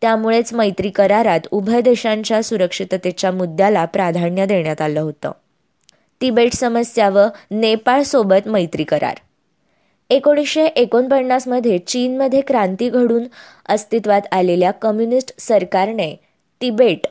त्यामुळेच 0.00 0.52
मैत्री 0.52 0.90
करारात 0.90 1.40
उभय 1.50 1.80
देशांच्या 1.80 2.42
सुरक्षिततेच्या 2.42 3.32
मुद्द्याला 3.32 3.84
प्राधान्य 3.84 4.46
देण्यात 4.46 4.80
आलं 4.80 5.00
होतं. 5.00 5.32
तिबेट 6.20 6.52
समस्या 6.52 7.08
व 7.08 7.20
नेपाळसोबत 7.50 8.48
मैत्री 8.48 8.84
करार. 8.84 9.14
एकोणीसशे 10.10 10.66
एकोणपन्नासमध्ये 10.66 11.78
चीनमध्ये 11.78 12.40
क्रांती 12.40 12.88
घडून 12.88 13.24
अस्तित्वात 13.68 14.20
आलेल्या 14.32 14.70
कम्युनिस्ट 14.70 15.34
सरकारने 15.38 16.20
तिबेट 16.60 17.06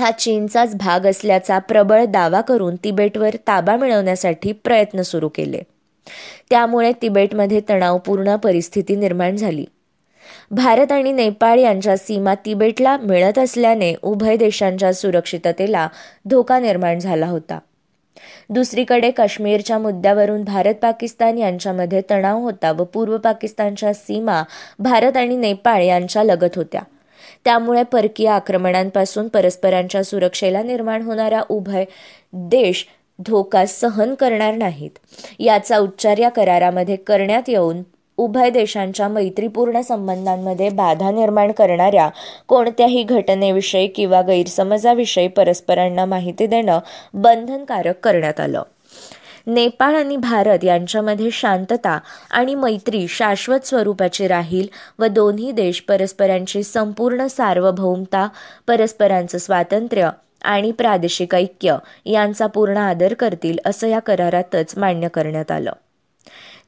हा 0.00 0.10
चीनचाच 0.10 0.76
भाग 0.76 1.06
असल्याचा 1.06 1.58
प्रबळ 1.58 2.04
दावा 2.04 2.40
करून 2.40 2.76
तिबेटवर 2.84 3.34
ताबा 3.46 3.76
मिळवण्यासाठी 3.76 4.52
प्रयत्न 4.52 5.02
सुरू 5.02 5.28
केले. 5.28 5.62
त्यामुळे 6.50 6.92
तिबेटमध्ये 7.02 7.60
तणावपूर्ण 7.68 8.36
परिस्थिती 8.36 8.96
निर्माण 8.96 9.36
झाली. 9.36 9.64
भारत 10.50 10.92
आणि 10.92 11.12
नेपाळ 11.12 11.58
यांच्या 11.58 11.96
सीमा 11.96 12.34
तिबेटला 12.34 12.96
मिळत 12.96 13.38
असल्याने 13.38 13.94
उभय 14.02 14.36
देशांच्या 14.36 14.92
सुरक्षिततेला 14.92 15.88
धोका 16.24 16.58
निर्माण 16.58 16.98
झाला 16.98 17.26
होता. 17.26 17.58
दुसरीकडे 18.50 19.10
काश्मीरच्या 19.10 19.78
मुद्द्यावरून 19.78 20.44
भारत 20.44 20.74
पाकिस्तान 20.74 21.38
यांच्यामध्ये 21.38 22.02
तणाव 22.10 22.38
होता 22.38 22.72
व 22.72 22.84
पूर्व 22.84 23.16
पाकिस्तानच्या 23.18 23.94
सीमा 23.94 24.42
भारत 24.78 25.16
आणि 25.16 25.36
नेपाळ 25.36 25.82
यांच्या 25.82 26.24
लगत 26.24 26.56
होत्या. 26.56 26.80
त्यामुळे 27.44 27.82
परकीय 27.82 28.28
आक्रमणांपासून 28.28 29.28
परस्परांच्या 29.28 30.04
सुरक्षेला 30.04 30.62
निर्माण 30.62 31.02
होणारा 31.02 31.42
उभय 31.48 31.84
देश 32.32 32.86
धोका 33.26 33.66
सहन 33.66 34.14
करणार 34.14 34.54
नाहीत. 34.54 34.90
याचा 35.38 35.78
उच्चार 35.78 36.18
या 36.18 36.28
करारामध्ये 36.28 36.96
करण्यात 36.96 37.42
येऊन 37.48 37.82
उभय 38.18 38.50
देशांच्या 38.50 39.08
मैत्रीपूर्ण 39.08 39.80
संबंधांमध्ये 39.80 40.68
बाधा 40.68 41.10
निर्माण 41.10 41.52
करणाऱ्या 41.52 42.08
कोणत्याही 42.48 43.02
घटनेविषयी 43.02 43.86
किंवा 43.86 44.22
गैरसमजाविषयी 44.22 45.28
परस्परांना 45.28 46.04
माहिती 46.04 46.46
देणं 46.46 46.78
बंधनकारक 47.14 48.00
करण्यात 48.02 48.40
आलं. 48.40 48.62
नेपाळ 49.46 49.94
आणि 49.94 50.16
भारत 50.16 50.64
यांच्यामध्ये 50.64 51.30
शांतता 51.30 51.98
आणि 52.30 52.54
मैत्री 52.54 53.08
शाश्वत 53.08 53.66
स्वरूपाची 53.66 54.28
राहील 54.28 54.66
व 54.98 55.06
दोन्ही 55.06 55.52
देश 55.52 55.80
परस्परांची 55.80 56.62
संपूर्ण 56.62 57.26
सार्वभौमता 57.26 58.28
परस्परांचं 58.66 59.38
स्वातंत्र्य 59.38 60.10
आणि 60.42 60.70
प्रादेशिक 60.70 61.34
ऐक्य 61.34 61.76
यांचा 62.06 62.46
पूर्ण 62.46 62.76
आदर 62.76 63.14
करतील 63.14 63.58
असं 63.66 63.88
या 63.88 63.98
करारातच 63.98 64.78
मान्य 64.78 65.08
करण्यात 65.08 65.50
आलं. 65.50 65.72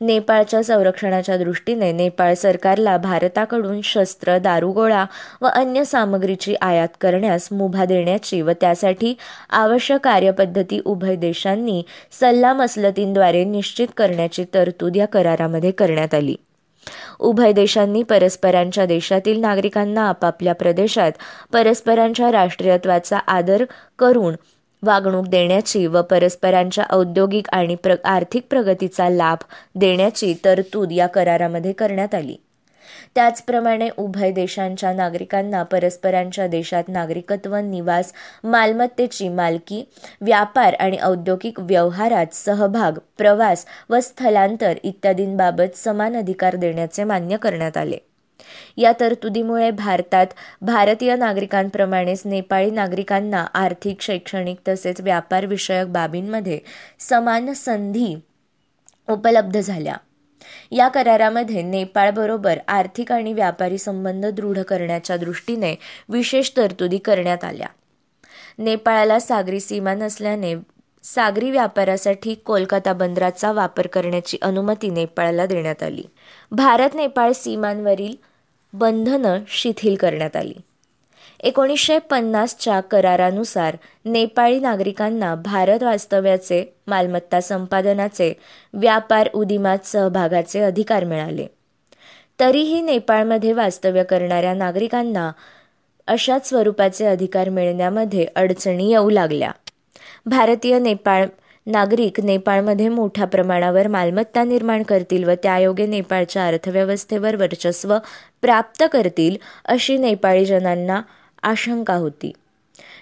नेपाळच्या 0.01 0.63
संरक्षणाच्या 0.63 1.37
दृष्टीने 1.37 1.93
नेपाळ 1.93 2.35
सरकारला 2.35 2.97
भारताकडून 2.97 3.81
शस्त्र 3.81 4.39
दारुगोळा 4.39 5.05
व 5.43 5.47
अन्य 5.47 5.85
सामग्रीची 5.85 6.55
आयात 6.55 6.89
करण्यास 7.01 7.49
मुभा 7.53 7.85
देण्याची 7.85 8.41
व 8.43 8.51
त्यासाठी 8.61 9.15
आवश्यक 9.51 10.01
कार्यपद्धती 10.01 10.81
उभय 10.85 11.17
देशांनी 11.17 11.83
सल्लामसलतींद्वारे 12.21 13.45
निश्चित 13.45 13.89
करण्याची 13.97 14.45
तरतूद 14.55 14.97
या 14.97 15.07
करारामध्ये 15.07 15.71
करण्यात 15.71 16.15
आली. 16.15 16.35
उभय 17.19 17.53
देशांनी 17.53 18.03
परस्परांच्या 18.03 18.87
देशातील 18.87 19.41
नागरिकांना 19.41 20.09
आपापल्या 20.09 20.55
प्रदेशात 20.55 21.13
परस्परांच्या 21.53 22.33
राष्ट्रीयत्वाचा 22.33 23.19
आदर 23.19 23.65
करून 23.99 24.35
वागणूक 24.85 25.27
देण्याची 25.29 25.87
व 25.87 26.03
परस्परांच्या 26.03 26.85
औद्योगिक 26.91 27.49
आणि 27.53 27.75
प्र 27.75 27.95
आर्थिक 28.05 28.47
प्रगतीचा 28.51 29.09
लाभ 29.09 29.39
देण्याची 29.75 30.35
तरतूद 30.45 30.93
या 30.93 31.07
करारामध्ये 31.07 31.73
करण्यात 31.73 32.15
आली. 32.15 32.37
त्याचप्रमाणे 33.15 33.89
उभय 33.99 34.31
देशांच्या 34.31 34.93
नागरिकांना 34.93 35.63
परस्परांच्या 35.63 36.47
देशात 36.47 36.89
नागरिकत्व 36.89 37.57
निवास 37.57 38.13
मालमत्तेची 38.45 39.29
मालकी 39.29 39.83
व्यापार 40.21 40.75
आणि 40.75 40.99
औद्योगिक 41.03 41.61
व्यवहारात 41.61 42.35
सहभाग 42.35 42.99
प्रवास 43.19 43.67
व 43.91 44.01
स्थलांतर 44.01 44.75
इत्यादींबाबत 44.83 45.77
समान 45.77 46.17
अधिकार 46.17 46.57
देण्याचे 46.57 47.05
मान्य 47.05 47.37
करण्यात 47.37 47.77
आले. 47.77 47.99
या 48.77 48.93
तरतुदीमुळे 49.01 49.71
भारतात 49.71 50.27
भारतीय 50.61 51.17
नागरिकांप्रमाणेच 51.17 52.23
नेपाळी 52.25 52.71
नागरिकांना 52.71 53.47
आर्थिक 53.55 54.01
शैक्षणिक 54.01 54.57
तसेच 54.69 55.01
व्यापार 55.01 55.47
विषयक 55.47 55.87
बाबींमध्ये 55.87 56.59
समान 56.99 57.53
संधी 57.53 58.15
उपलब्ध 59.09 59.61
झाल्या. 59.61 59.97
या 60.71 60.89
करारामध्ये 60.89 61.63
नेपाळबरोबर 61.63 62.59
आर्थिक 62.69 63.13
आणि 63.13 63.33
व्यापारी 63.33 63.79
संबंध 63.79 64.27
दृढ 64.27 64.59
करण्याच्या 64.59 65.17
दृष्टीने 65.17 65.75
विशेष 66.09 66.51
तरतुदी 66.57 66.99
करण्यात 66.99 67.45
आल्या. 67.45 67.67
नेपाळाला 68.59 69.19
सागरी 69.19 69.61
सीमा 69.61 69.95
नसल्याने 69.95 70.55
सागरी 71.05 71.51
व्यापारासाठी 71.51 72.35
कोलकाता 72.35 72.93
बंदराचा 72.93 73.53
वापर 73.53 73.87
करण्याची 73.87 74.39
अनुमती 74.43 74.89
नेपाळला 74.91 75.47
देण्यात 75.47 75.83
आली. 75.83 76.03
भारत 76.51 76.95
नेपाळ 76.95 77.33
सीमांवरील 77.33 78.15
बंधनं 78.73 79.39
शिथिल 79.49 79.95
करण्यात 79.95 80.37
आली. 80.37 80.55
एकोणीसशे 81.41 81.99
पन्नासच्या 81.99 82.81
करारानुसार 82.81 83.77
नेपाळी 84.05 84.61
नागरिकांना 84.61 85.35
भारत 85.35 85.83
वास्तव्याचे 85.83 86.77
मालमत्ता 86.87 87.41
संपादनाचे 87.41 88.33
व्यापार 88.73 89.29
उदिमात 89.35 89.87
सहभागाचे 89.87 90.61
अधिकार 90.61 91.05
मिळाले. 91.05 91.47
तरीही 92.41 92.81
नेपाळमध्ये 92.81 93.53
वास्तव्य 93.53 94.03
करणाऱ्या 94.03 94.55
नागरिकांना 94.55 95.33
अशाच 96.07 96.49
स्वरूपाचे 96.49 97.07
अधिकार 97.07 97.49
मिळण्यामध्ये 97.49 98.27
अडचणी 98.37 98.91
येऊ 98.91 99.11
लागल्या. 99.11 99.51
भारतीय 100.27 100.79
नेपाळ 100.79 101.27
नागरिक 101.67 102.21
नेपाळमध्ये 102.21 102.89
मोठ्या 102.89 103.27
प्रमाणावर 103.27 103.89
मालमत्ता 103.89 104.45
निर्माण 104.45 104.83
करतील 104.83 105.25
व 105.25 105.33
त्यायोगे 105.43 105.87
नेपाळच्या 105.87 106.47
अर्थव्यवस्थेवर 106.47 107.37
वर्चस्व 107.37 107.97
प्राप्त 108.43 108.85
करतील 108.93 109.37
अशी 109.65 109.97
नेपाळी 109.99 110.45
जनांना 110.45 111.03
आशंका 111.43 111.95
होती. 111.95 112.33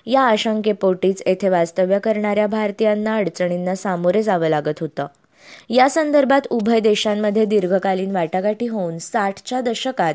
या 0.07 0.23
आशंकेपोटीच 0.23 1.23
येथे 1.27 1.49
वास्तव्य 1.49 1.99
करणाऱ्या 1.99 2.47
भारतीयांना 2.47 3.17
अडचणींना 3.17 3.75
सामोरे 3.75 4.23
जावं 4.23 4.49
लागत 4.49 4.81
होतं. 4.81 5.07
या 5.71 5.91
संदर्भात 5.91 6.41
उभय 6.51 6.81
देशांमध्ये 6.81 7.45
दीर्घकालीन 7.45 8.11
वाटाघाटी 8.11 8.67
होऊन 8.67 8.99
साठच्या 8.99 9.61
दशकात 9.61 10.15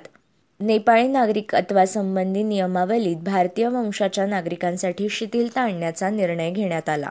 नेपाळी 0.60 1.08
नागरिकत्वासंबंधी 1.08 2.44
नियमावलीत 2.44 3.18
भारतीय 3.18 3.68
वंशाच्या 3.68 4.26
नागरिकांसाठी 4.26 5.10
शिथिलता 5.10 5.62
आणण्याचा 5.62 6.10
निर्णय 6.10 6.50
घेण्यात 6.52 6.90
आला. 6.90 7.10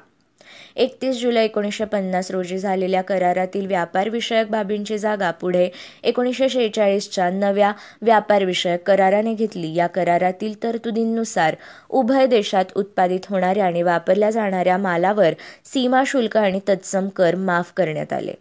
एकतीस 0.76 1.20
जुलै 1.20 1.44
एकोणीसशे 1.44 1.84
पन्नास 1.84 2.30
रोजी 2.30 2.58
झालेल्या 2.58 3.02
करारातील 3.02 3.66
व्यापारविषयक 3.66 4.50
बाबींची 4.50 4.98
जागा 4.98 5.30
पुढे 5.30 5.68
एकोणीसशे 6.02 6.48
शेहेचाळीसच्या 6.48 7.30
नव्या 7.30 7.72
व्यापारविषयक 8.02 8.82
कराराने 8.82 9.34
घेतली. 9.34 9.74
या 9.74 9.86
करारातील 9.86 10.62
तरतुदींनुसार 10.62 11.56
उभय 11.90 12.26
देशात 12.26 12.64
उत्पादित 12.76 13.20
होणाऱ्या 13.30 13.66
आणि 13.66 13.82
वापरल्या 13.82 14.30
जाणाऱ्या 14.30 14.76
मालावर 14.78 15.34
सीमा 15.64 16.02
शुल्क 16.06 16.36
आणि 16.36 16.60
तत्सम 16.68 17.08
कर 17.08 17.34
माफ 17.34 17.72
करण्यात 17.76 18.12
आले. 18.12 18.32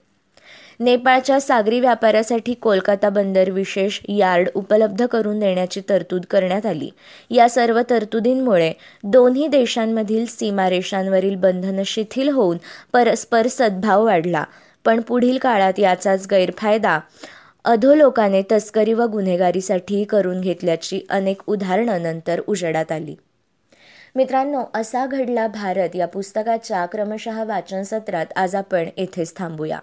नेपाळच्या 0.79 1.39
सागरी 1.39 1.79
व्यापारासाठी 1.79 2.53
कोलकाता 2.53 3.09
बंदर 3.09 3.49
विशेष 3.49 3.99
यार्ड 4.09 4.49
उपलब्ध 4.55 5.05
करून 5.05 5.39
देण्याची 5.39 5.81
तरतूद 5.89 6.25
करण्यात 6.29 6.65
आली. 6.65 6.89
या 7.31 7.49
सर्व 7.49 7.81
तरतुदींमुळे 7.89 8.73
दोन्ही 9.03 9.47
देशांमधील 9.47 10.25
सीमारेषांवरील 10.25 11.35
बंधनं 11.35 11.83
शिथिल 11.85 12.29
होऊन 12.29 12.57
परस्पर 12.93 13.47
सद्भाव 13.47 14.05
वाढला. 14.05 14.43
पण 14.85 15.01
पुढील 15.01 15.38
काळात 15.38 15.79
याचाच 15.79 16.27
गैरफायदा 16.31 16.99
अधोलोकाने 17.65 18.41
तस्करी 18.51 18.93
व 18.93 19.01
गुन्हेगारीसाठीही 19.01 20.03
करून 20.03 20.41
घेतल्याची 20.41 21.01
अनेक 21.09 21.41
उदाहरणं 21.47 22.03
नंतर 22.03 22.41
उजेडात 22.47 22.91
आली. 22.91 23.15
मित्रांनो 24.15 24.63
असा 24.73 25.05
घडला 25.05 25.47
भारत 25.47 25.95
या 25.95 26.07
पुस्तकाच्या 26.07 26.85
क्रमशः 26.85 27.43
वाचन 27.43 27.83
सत्रात 27.83 28.25
आज 28.35 28.55
आपण 28.55 28.85
येथेच 28.97 29.38
थांबूया. 29.38 29.79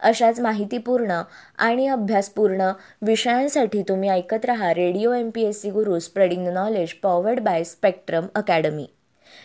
अशाच 0.00 0.40
माहितीपूर्ण 0.40 1.22
आणि 1.58 1.88
अभ्यासपूर्ण 1.88 2.70
विषयांसाठी 3.02 3.82
तुम्ही 3.82 4.08
ऐकत 4.08 4.44
रहा 4.44 4.74
radio 4.74 5.12
M 5.12 5.30
P 5.34 5.42
S 5.42 5.62
C 5.62 5.70
Guru 5.70 5.98
spreading 5.98 6.46
the 6.46 6.48
knowledge 6.48 6.92
powered 6.92 7.40
by 7.40 7.64
spectrum 7.64 8.26
academy 8.34 8.86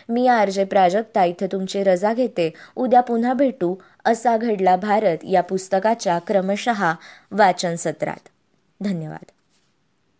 me 0.08 0.26
R 0.26 0.50
J 0.50 0.64
Prajakta 0.64 1.24
इथे 1.24 1.46
तुमची 1.52 1.82
रजा 1.82 2.12
घेते. 2.12 2.52
उद्या 2.76 3.00
पुन्हा 3.00 3.32
भेटू. 3.32 3.74
असा 4.04 4.36
घडला 4.36 4.76
भारत 4.76 5.16
या 5.22 5.42
पुस्तकाच्या 5.42 6.18
क्रमशः 6.18 6.92
वाचन 7.30 7.74
सत्रात 7.74 8.28
धन्यवाद. 8.80 9.30